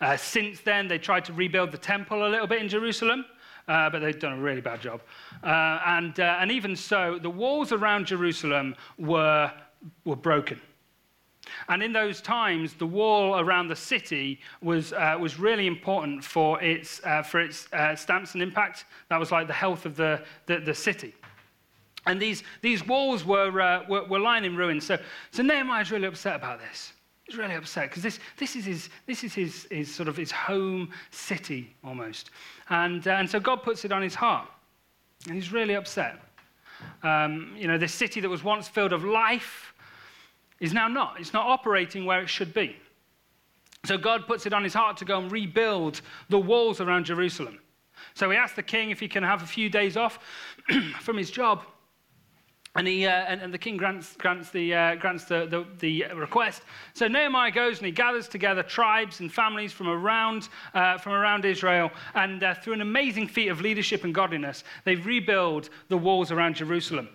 [0.00, 3.24] Uh, since then, they tried to rebuild the temple a little bit in Jerusalem,
[3.68, 5.00] uh, but they've done a really bad job.
[5.42, 9.50] Uh, and, uh, and even so, the walls around Jerusalem were,
[10.04, 10.60] were broken.
[11.68, 16.60] And in those times, the wall around the city was, uh, was really important for
[16.62, 18.86] its, uh, for its stance and impact.
[19.10, 21.14] That was like the health of the, the, the city.
[22.06, 23.50] And these, these walls were,
[23.88, 24.86] were, were lying in ruins.
[24.86, 24.98] So,
[25.30, 26.92] so Nehemiah is really upset about this.
[27.24, 30.30] He's really upset because this, this is, his, this is his, his sort of his
[30.30, 32.30] home city almost.
[32.68, 34.48] And, uh, and so God puts it on his heart.
[35.26, 36.20] And he's really upset.
[37.02, 39.72] Um, you know, this city that was once filled of life
[40.60, 41.18] is now not.
[41.18, 42.76] It's not operating where it should be.
[43.86, 47.58] So God puts it on his heart to go and rebuild the walls around Jerusalem.
[48.14, 50.18] So he asks the king if he can have a few days off
[51.00, 51.64] from his job.
[52.76, 56.12] And, he, uh, and, and, the king grants, grants, the, uh, grants the, the, the,
[56.14, 56.62] request.
[56.92, 61.44] So Nehemiah goes and he gathers together tribes and families from around, uh, from around
[61.44, 61.92] Israel.
[62.16, 66.56] And uh, through an amazing feat of leadership and godliness, they rebuild the walls around
[66.56, 67.08] Jerusalem.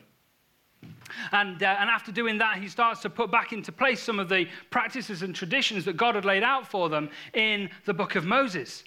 [1.33, 4.29] And, uh, and after doing that, he starts to put back into place some of
[4.29, 8.25] the practices and traditions that God had laid out for them in the book of
[8.25, 8.85] Moses.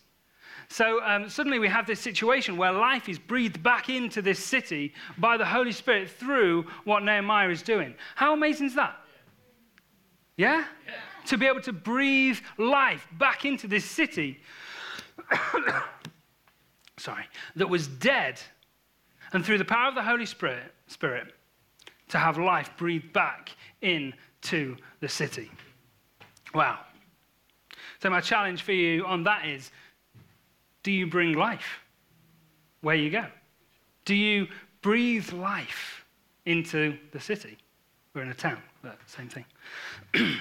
[0.73, 4.95] So um, suddenly we have this situation where life is breathed back into this city
[5.19, 7.95] by the Holy Spirit through what Nehemiah is doing.
[8.15, 8.97] How amazing is that?
[10.39, 10.65] Yeah?
[10.87, 10.93] yeah.
[11.27, 14.41] To be able to breathe life back into this city,
[16.97, 18.41] sorry, that was dead,
[19.35, 21.35] and through the power of the Holy Spirit, Spirit,
[22.09, 23.51] to have life breathed back
[23.83, 25.51] into the city.
[26.55, 26.79] Wow.
[28.03, 29.71] So, my challenge for you on that is
[30.83, 31.81] do you bring life
[32.81, 33.27] where you go?
[34.05, 34.49] Do you
[34.81, 36.05] breathe life
[36.45, 37.57] into the city?
[38.15, 39.45] We're in a town, but same thing.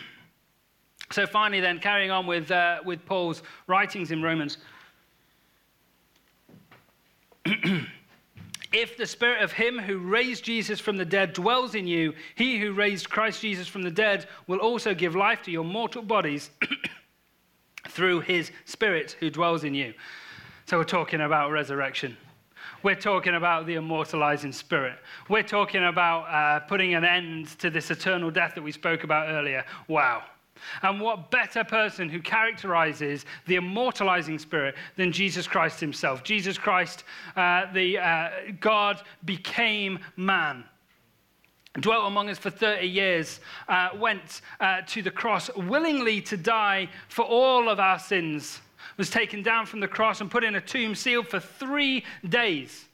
[1.12, 4.58] so, finally, then, carrying on with, uh, with Paul's writings in Romans.
[7.45, 12.60] if the spirit of him who raised Jesus from the dead dwells in you, he
[12.60, 16.49] who raised Christ Jesus from the dead will also give life to your mortal bodies
[17.89, 19.93] through his spirit who dwells in you.
[20.72, 22.16] So we're talking about resurrection.
[22.82, 25.00] We're talking about the immortalizing spirit.
[25.28, 29.28] We're talking about uh, putting an end to this eternal death that we spoke about
[29.28, 29.66] earlier.
[29.90, 30.24] Wow.
[30.82, 36.24] And what better person who characterizes the immortalizing spirit than Jesus Christ himself?
[36.24, 37.04] Jesus Christ,
[37.36, 38.30] uh, the uh,
[38.62, 40.64] God, became man.
[41.82, 46.88] Dwelt among us for 30 years, uh, went uh, to the cross willingly to die
[47.10, 48.62] for all of our sins
[48.98, 52.86] was taken down from the cross and put in a tomb sealed for three days.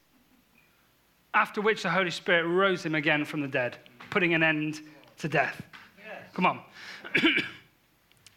[1.34, 3.78] After which the Holy Spirit rose him again from the dead,
[4.10, 4.82] putting an end
[5.18, 5.62] to death.
[5.98, 6.32] Yes.
[6.34, 6.62] Come on.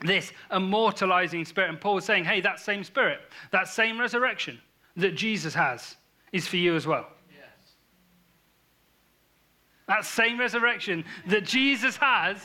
[0.00, 1.70] this immortalizing spirit.
[1.70, 4.60] And Paul is saying, hey, that same spirit, that same resurrection
[4.96, 5.96] that Jesus has
[6.32, 7.06] is for you as well.
[7.30, 7.48] Yes.
[9.88, 12.38] That same resurrection that Jesus has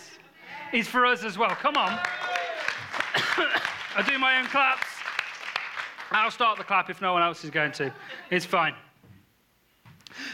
[0.74, 1.50] is for us as well.
[1.50, 2.00] Come on.
[3.98, 4.95] I do my own claps.
[6.12, 7.94] I'll start the clap if no one else is going to.
[8.30, 8.76] It's fine.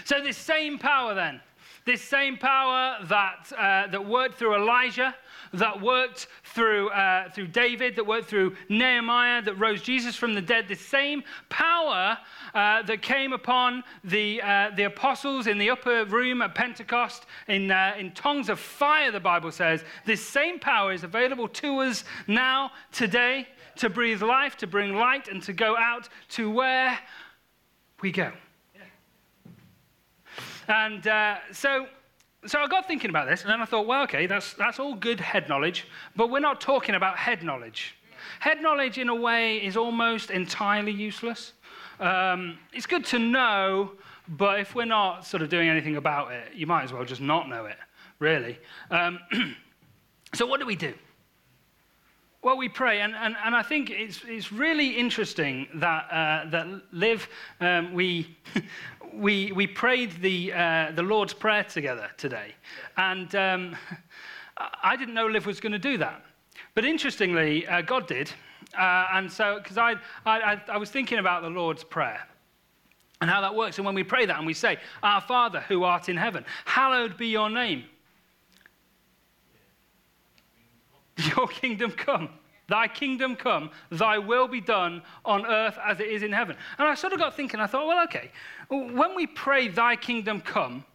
[0.05, 1.41] So, this same power, then,
[1.85, 5.15] this same power that, uh, that worked through Elijah,
[5.53, 10.41] that worked through, uh, through David, that worked through Nehemiah, that rose Jesus from the
[10.41, 12.17] dead, the same power
[12.53, 17.71] uh, that came upon the, uh, the apostles in the upper room at Pentecost in,
[17.71, 22.03] uh, in tongues of fire, the Bible says, this same power is available to us
[22.27, 26.97] now, today to breathe life, to bring light, and to go out to where
[28.01, 28.31] we go.
[30.67, 31.87] And uh, so,
[32.45, 34.95] so I got thinking about this, and then I thought, well, okay, that's, that's all
[34.95, 37.95] good head knowledge, but we're not talking about head knowledge.
[38.39, 41.53] Head knowledge, in a way, is almost entirely useless.
[41.99, 43.93] Um, it's good to know,
[44.27, 47.21] but if we're not sort of doing anything about it, you might as well just
[47.21, 47.77] not know it,
[48.19, 48.57] really.
[48.89, 49.19] Um,
[50.33, 50.93] so, what do we do?
[52.43, 56.67] Well, we pray, and, and, and I think it's, it's really interesting that, uh, that
[56.91, 58.35] Liv, um, we,
[59.13, 62.55] we, we prayed the, uh, the Lord's Prayer together today.
[62.97, 63.75] And um,
[64.83, 66.25] I didn't know Liv was going to do that.
[66.73, 68.31] But interestingly, uh, God did.
[68.75, 69.93] Uh, and so, because I,
[70.25, 72.27] I, I was thinking about the Lord's Prayer
[73.21, 73.77] and how that works.
[73.77, 77.17] And when we pray that and we say, Our Father who art in heaven, hallowed
[77.17, 77.83] be your name.
[81.35, 82.29] Your kingdom come.
[82.71, 86.55] Thy kingdom come, thy will be done on earth as it is in heaven.
[86.77, 88.31] And I sort of got thinking, I thought, well, okay,
[88.69, 90.85] when we pray, thy kingdom come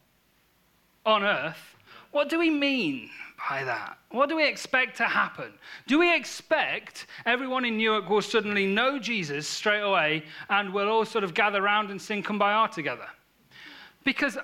[1.05, 1.77] on earth,
[2.13, 3.11] what do we mean
[3.47, 3.99] by that?
[4.11, 5.53] What do we expect to happen?
[5.87, 11.05] Do we expect everyone in Newark will suddenly know Jesus straight away and we'll all
[11.05, 13.07] sort of gather around and sing Kumbaya together?
[14.03, 14.39] Because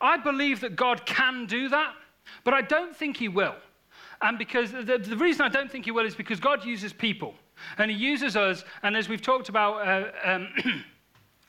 [0.00, 1.94] I believe that God can do that,
[2.44, 3.56] but I don't think he will.
[4.22, 7.34] And because the, the reason I don't think he will is because God uses people.
[7.78, 10.84] And he uses us, and as we've talked about, uh, um,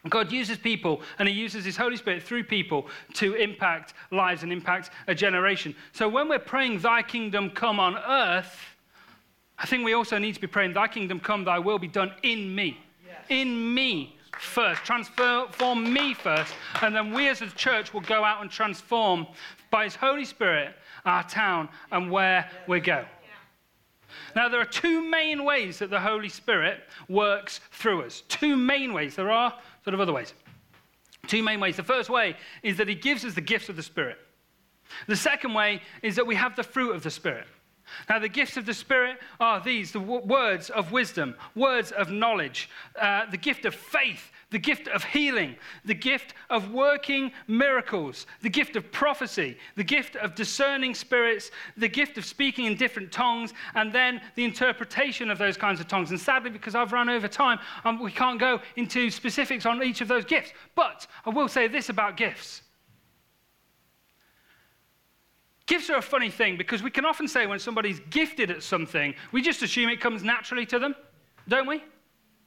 [0.09, 4.51] God uses people and He uses His Holy Spirit through people to impact lives and
[4.51, 5.75] impact a generation.
[5.93, 8.59] So when we're praying, Thy kingdom come on earth,
[9.57, 12.11] I think we also need to be praying, Thy kingdom come, Thy will be done
[12.23, 12.77] in me.
[13.05, 13.21] Yes.
[13.29, 14.83] In me first.
[14.83, 16.53] Transform me first.
[16.81, 19.27] And then we as a church will go out and transform
[19.71, 20.75] by His Holy Spirit
[21.05, 23.05] our town and where we go.
[24.35, 28.21] Now, there are two main ways that the Holy Spirit works through us.
[28.27, 29.15] Two main ways.
[29.15, 30.33] There are sort of other ways.
[31.27, 31.77] Two main ways.
[31.77, 34.17] The first way is that He gives us the gifts of the Spirit.
[35.07, 37.47] The second way is that we have the fruit of the Spirit.
[38.09, 42.11] Now, the gifts of the Spirit are these the w- words of wisdom, words of
[42.11, 48.27] knowledge, uh, the gift of faith, the gift of healing, the gift of working miracles,
[48.43, 53.11] the gift of prophecy, the gift of discerning spirits, the gift of speaking in different
[53.11, 56.11] tongues, and then the interpretation of those kinds of tongues.
[56.11, 60.01] And sadly, because I've run over time, um, we can't go into specifics on each
[60.01, 60.51] of those gifts.
[60.75, 62.61] But I will say this about gifts
[65.65, 69.15] Gifts are a funny thing because we can often say when somebody's gifted at something,
[69.31, 70.93] we just assume it comes naturally to them,
[71.47, 71.81] don't we?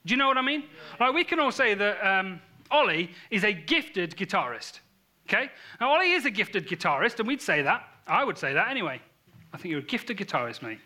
[0.07, 0.65] Do you know what I mean?
[0.99, 2.41] Like we can all say that um,
[2.71, 4.81] Ollie is a gifted guitarist.
[5.29, 5.51] Okay?
[5.81, 7.85] Now, Ollie is a gifted guitarist, and we'd say that.
[8.07, 9.01] I would say that anyway.
[9.53, 10.79] I think you're a gifted guitarist, mate.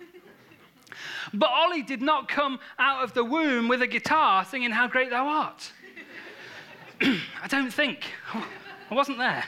[1.35, 5.11] But Ollie did not come out of the womb with a guitar singing How Great
[5.11, 5.73] Thou Art.
[7.03, 8.05] I don't think.
[8.91, 9.45] I wasn't there.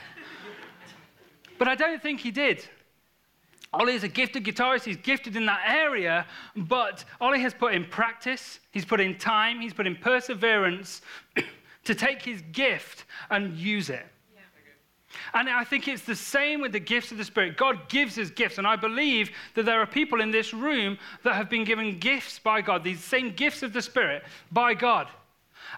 [1.58, 2.64] But I don't think he did.
[3.72, 4.84] Ollie is a gifted guitarist.
[4.84, 9.60] He's gifted in that area, but Ollie has put in practice, he's put in time,
[9.60, 11.00] he's put in perseverance
[11.84, 14.06] to take his gift and use it.
[15.34, 17.56] And I think it's the same with the gifts of the Spirit.
[17.56, 18.58] God gives us gifts.
[18.58, 22.38] And I believe that there are people in this room that have been given gifts
[22.38, 25.08] by God, these same gifts of the Spirit by God.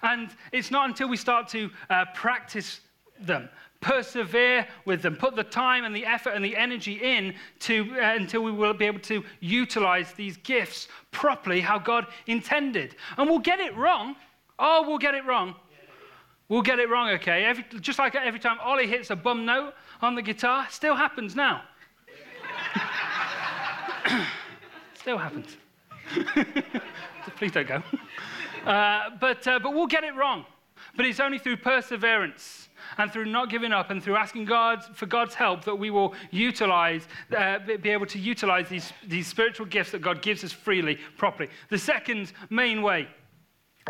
[0.03, 2.81] And it's not until we start to uh, practice
[3.21, 3.49] them
[3.85, 8.15] persevere with them, put the time and the effort and the energy in to, uh,
[8.15, 12.97] until we will be able to utilize these gifts properly how God intended.
[13.19, 14.17] And we'll get it wrong.
[14.59, 15.55] Oh, we'll get it wrong.
[16.49, 17.45] We'll get it wrong, okay?
[17.45, 21.37] Every, just like every time Ollie hits a bum note on the guitar, still happens
[21.37, 21.63] now.
[24.95, 25.59] still happens.
[27.37, 27.83] Please don't go.
[28.65, 30.47] Uh, but, uh, but we'll get it wrong.
[30.97, 32.69] But it's only through perseverance
[32.99, 36.15] and through not giving up and through asking God for God's help that we will
[36.31, 40.99] utilize, uh, be able to utilize these, these spiritual gifts that God gives us freely,
[41.17, 41.51] properly.
[41.71, 43.09] The second main way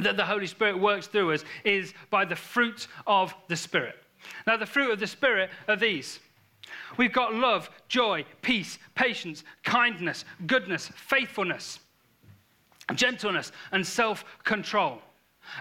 [0.00, 3.96] that the Holy Spirit works through us is by the fruit of the Spirit.
[4.46, 6.20] Now, the fruit of the Spirit are these.
[6.96, 11.78] We've got love, joy, peace, patience, kindness, goodness, faithfulness,
[12.94, 15.00] gentleness, and self control.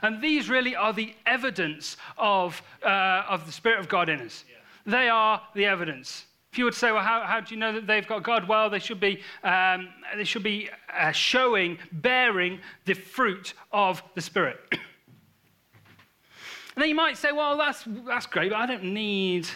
[0.02, 4.46] And these really are the evidence of, uh, of the Spirit of God in us.
[4.48, 4.92] Yeah.
[4.92, 6.26] They are the evidence.
[6.52, 8.48] If you would say, well, how, how do you know that they've got God?
[8.48, 14.22] Well, they should be, um, they should be uh, showing, bearing the fruit of the
[14.22, 14.60] Spirit.
[14.72, 14.80] and
[16.78, 19.48] then you might say, well, that's, that's great, but I don't need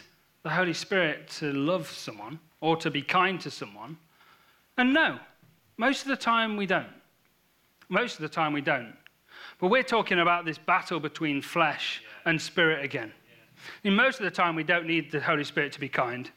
[0.41, 3.97] the Holy Spirit to love someone or to be kind to someone.
[4.77, 5.19] And no,
[5.77, 6.87] most of the time we don't.
[7.89, 8.95] Most of the time we don't.
[9.59, 13.11] But we're talking about this battle between flesh and spirit again.
[13.25, 13.89] Yeah.
[13.89, 16.29] And most of the time, we don't need the Holy Spirit to be kind.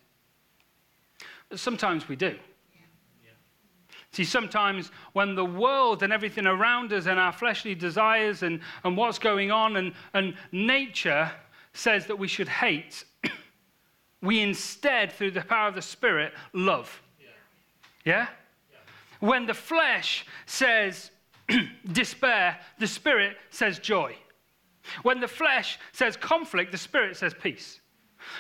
[1.49, 2.37] But sometimes we do.
[4.13, 8.97] See, sometimes when the world and everything around us and our fleshly desires and, and
[8.97, 11.31] what's going on and, and nature
[11.75, 13.05] says that we should hate,
[14.23, 17.01] we instead, through the power of the Spirit, love.
[17.21, 17.27] Yeah?
[18.05, 18.27] yeah?
[18.73, 19.29] yeah.
[19.29, 21.13] When the flesh says,
[21.93, 24.17] despair, the Spirit says joy.
[25.03, 27.81] When the flesh says conflict, the Spirit says peace.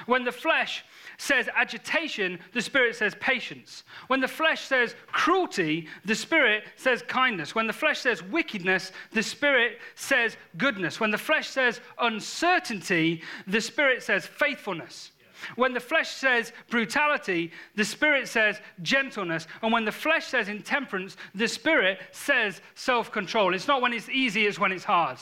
[0.06, 0.84] When the flesh
[1.16, 3.84] says agitation, the Spirit says patience.
[4.08, 7.54] When the flesh says cruelty, the Spirit says kindness.
[7.54, 11.00] When the flesh says wickedness, the Spirit says goodness.
[11.00, 15.12] When the flesh says uncertainty, the Spirit says faithfulness.
[15.56, 19.46] When the flesh says brutality, the spirit says gentleness.
[19.62, 23.54] And when the flesh says intemperance, the spirit says self control.
[23.54, 25.18] It's not when it's easy, it's when it's hard.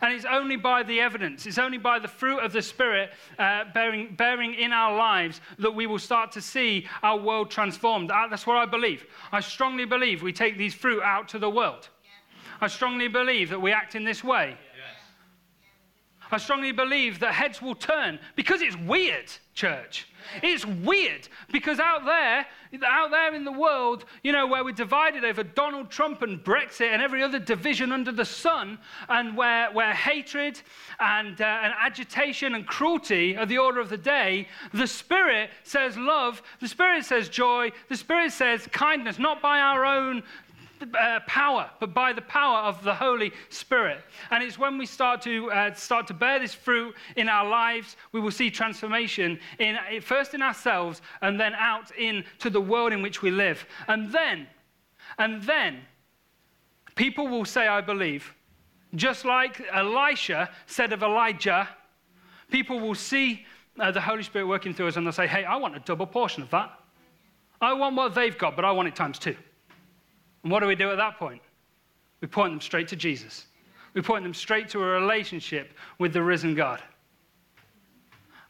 [0.00, 3.64] And it's only by the evidence, it's only by the fruit of the Spirit uh,
[3.74, 8.10] bearing, bearing in our lives that we will start to see our world transformed.
[8.10, 9.04] Uh, that's what I believe.
[9.32, 11.88] I strongly believe we take these fruit out to the world.
[12.60, 14.56] I strongly believe that we act in this way.
[16.32, 20.06] I strongly believe that heads will turn because it's weird, church.
[20.42, 22.46] It's weird because out there,
[22.84, 26.92] out there in the world, you know, where we're divided over Donald Trump and Brexit
[26.92, 28.78] and every other division under the sun,
[29.08, 30.60] and where, where hatred
[31.00, 35.96] and, uh, and agitation and cruelty are the order of the day, the Spirit says
[35.96, 40.22] love, the Spirit says joy, the Spirit says kindness, not by our own
[40.82, 44.00] uh, power, but by the power of the Holy Spirit.
[44.30, 47.96] And it's when we start to uh, start to bear this fruit in our lives,
[48.12, 53.02] we will see transformation in first in ourselves and then out into the world in
[53.02, 53.64] which we live.
[53.88, 54.46] And then
[55.18, 55.80] And then
[56.94, 58.34] people will say, I believe.
[58.94, 61.68] Just like Elisha said of Elijah,
[62.50, 63.46] people will see
[63.78, 66.06] uh, the Holy Spirit working through us and they'll say, Hey, I want a double
[66.06, 66.72] portion of that.
[67.60, 69.36] I want what they've got, but I want it times two.
[70.42, 71.42] And what do we do at that point?
[72.20, 73.46] We point them straight to Jesus.
[73.94, 76.82] We point them straight to a relationship with the risen God.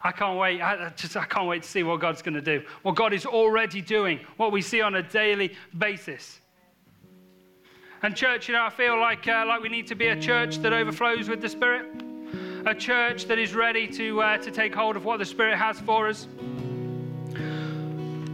[0.02, 0.62] I can't wait.
[0.62, 2.62] I, just, I can't wait to see what God's going to do.
[2.82, 6.40] What God is already doing, what we see on a daily basis.
[8.02, 10.58] And church, you know, I feel like, uh, like we need to be a church
[10.58, 11.86] that overflows with the Spirit,
[12.64, 15.78] a church that is ready to, uh, to take hold of what the Spirit has
[15.80, 16.26] for us.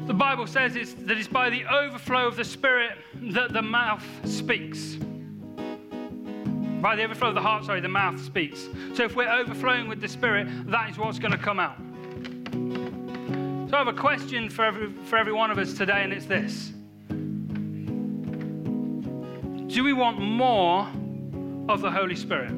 [0.06, 4.04] The Bible says it's, that it's by the overflow of the Spirit that the mouth
[4.24, 4.94] speaks.
[6.80, 8.68] By the overflow of the heart, sorry, the mouth speaks.
[8.94, 11.76] So if we're overflowing with the Spirit, that is what's going to come out.
[13.68, 16.26] So I have a question for every, for every one of us today, and it's
[16.26, 16.72] this
[19.66, 20.88] Do we want more
[21.68, 22.52] of the Holy Spirit?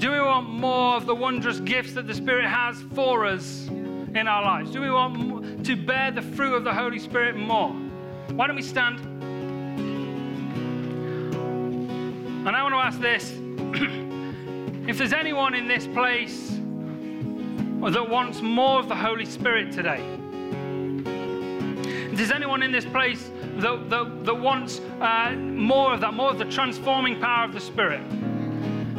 [0.00, 3.68] Do we want more of the wondrous gifts that the Spirit has for us
[4.14, 4.70] in our lives?
[4.70, 7.70] Do we want to bear the fruit of the Holy Spirit more?
[8.32, 9.00] Why don't we stand?
[12.46, 13.30] And I want to ask this
[14.88, 16.50] if there's anyone in this place
[17.80, 20.02] that wants more of the Holy Spirit today,
[22.12, 26.30] if there's anyone in this place that, that, that wants uh, more of that, more
[26.30, 28.00] of the transforming power of the Spirit,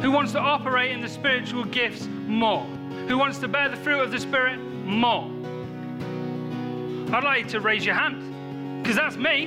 [0.02, 2.64] who wants to operate in the spiritual gifts more,
[3.08, 5.30] who wants to bear the fruit of the Spirit more,
[7.12, 9.46] I'd like you to raise your hand because that's me.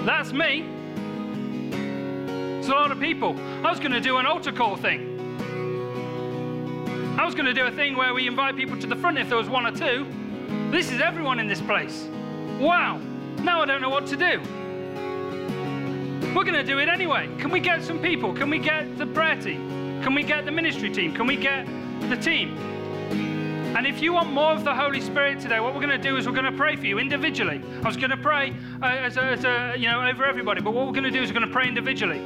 [0.04, 0.66] that's me.
[2.58, 3.38] It's a lot of people.
[3.64, 5.10] I was going to do an altar call thing.
[7.18, 9.28] I was going to do a thing where we invite people to the front if
[9.28, 10.06] there was one or two.
[10.70, 12.06] This is everyone in this place.
[12.58, 12.98] Wow.
[13.42, 14.40] Now I don't know what to do.
[16.34, 17.28] We're going to do it anyway.
[17.38, 18.32] Can we get some people?
[18.32, 20.02] Can we get the prayer team?
[20.02, 21.14] Can we get the ministry team?
[21.14, 21.66] Can we get
[22.08, 22.56] the team?
[23.76, 26.16] And if you want more of the Holy Spirit today, what we're going to do
[26.16, 27.62] is we're going to pray for you individually.
[27.82, 28.52] I was going to pray
[28.82, 31.22] uh, as, a, as a, you know over everybody, but what we're going to do
[31.22, 32.18] is we're going to pray individually.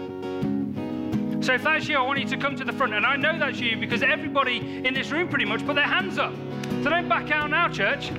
[1.45, 2.95] So if that's you, I want you to come to the front.
[2.95, 6.19] And I know that's you because everybody in this room pretty much put their hands
[6.19, 6.35] up.
[6.83, 8.11] So don't back out now, church.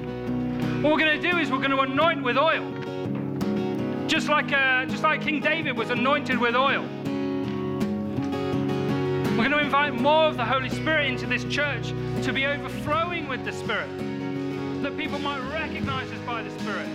[0.83, 2.63] What we're going to do is we're going to anoint with oil.
[4.05, 6.87] Just like, uh, just like King David was anointed with oil.
[9.35, 11.89] We're going to invite more of the Holy Spirit into this church
[12.23, 13.89] to be overflowing with the Spirit.
[14.81, 16.87] That people might recognize us by the Spirit.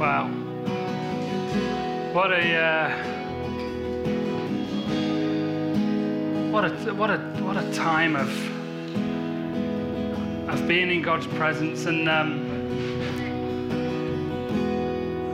[0.00, 0.28] Wow.
[2.14, 2.88] What a uh,
[6.50, 8.57] what a what a what a time of
[10.48, 12.44] of being in God's presence and um,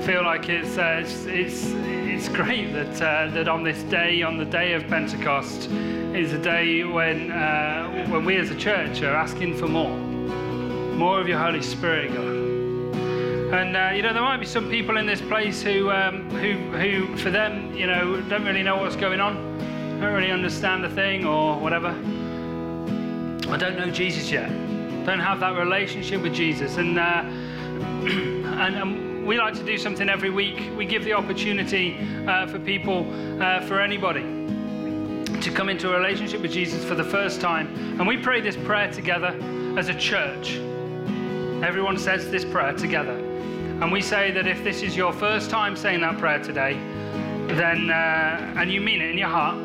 [0.03, 4.37] feel like it's, uh, it's it's it's great that uh, that on this day on
[4.37, 9.15] the day of Pentecost is a day when uh, when we as a church are
[9.15, 9.97] asking for more
[10.97, 12.45] more of your Holy Spirit God
[13.55, 16.55] and uh, you know, there might be some people in this place who, um, who,
[16.77, 19.37] who, for them, you know, don't really know what's going on,
[20.01, 21.91] don't really understand the thing or whatever.
[23.49, 24.64] I don't know Jesus yet.
[25.05, 26.79] Don't have that relationship with Jesus.
[26.79, 30.71] And, uh, and, and, we like to do something every week.
[30.77, 31.97] We give the opportunity
[32.27, 33.11] uh, for people,
[33.43, 37.99] uh, for anybody, to come into a relationship with Jesus for the first time.
[37.99, 39.35] And we pray this prayer together
[39.79, 40.57] as a church.
[41.65, 43.17] Everyone says this prayer together.
[43.81, 46.75] And we say that if this is your first time saying that prayer today,
[47.49, 49.57] then, uh, and you mean it in your heart,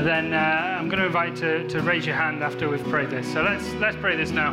[0.00, 0.36] then uh,
[0.78, 3.30] I'm going to invite you to, to raise your hand after we've prayed this.
[3.30, 4.52] So let's, let's pray this now.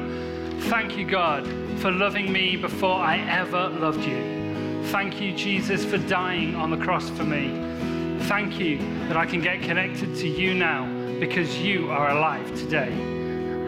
[0.63, 1.47] Thank you, God,
[1.79, 4.83] for loving me before I ever loved you.
[4.87, 7.49] Thank you, Jesus, for dying on the cross for me.
[8.27, 10.85] Thank you that I can get connected to you now
[11.19, 12.91] because you are alive today.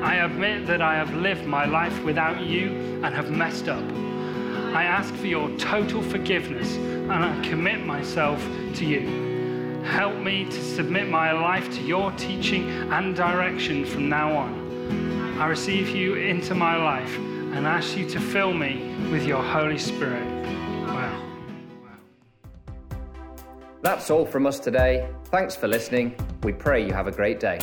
[0.01, 3.84] I admit that I have lived my life without you and have messed up.
[4.76, 8.41] I ask for your total forgiveness and I commit myself
[8.76, 9.30] to you.
[9.84, 15.38] Help me to submit my life to your teaching and direction from now on.
[15.39, 19.77] I receive you into my life and ask you to fill me with your Holy
[19.77, 20.25] Spirit.
[20.88, 21.23] Wow.
[23.82, 25.09] That's all from us today.
[25.25, 26.15] Thanks for listening.
[26.43, 27.59] We pray you have a great day.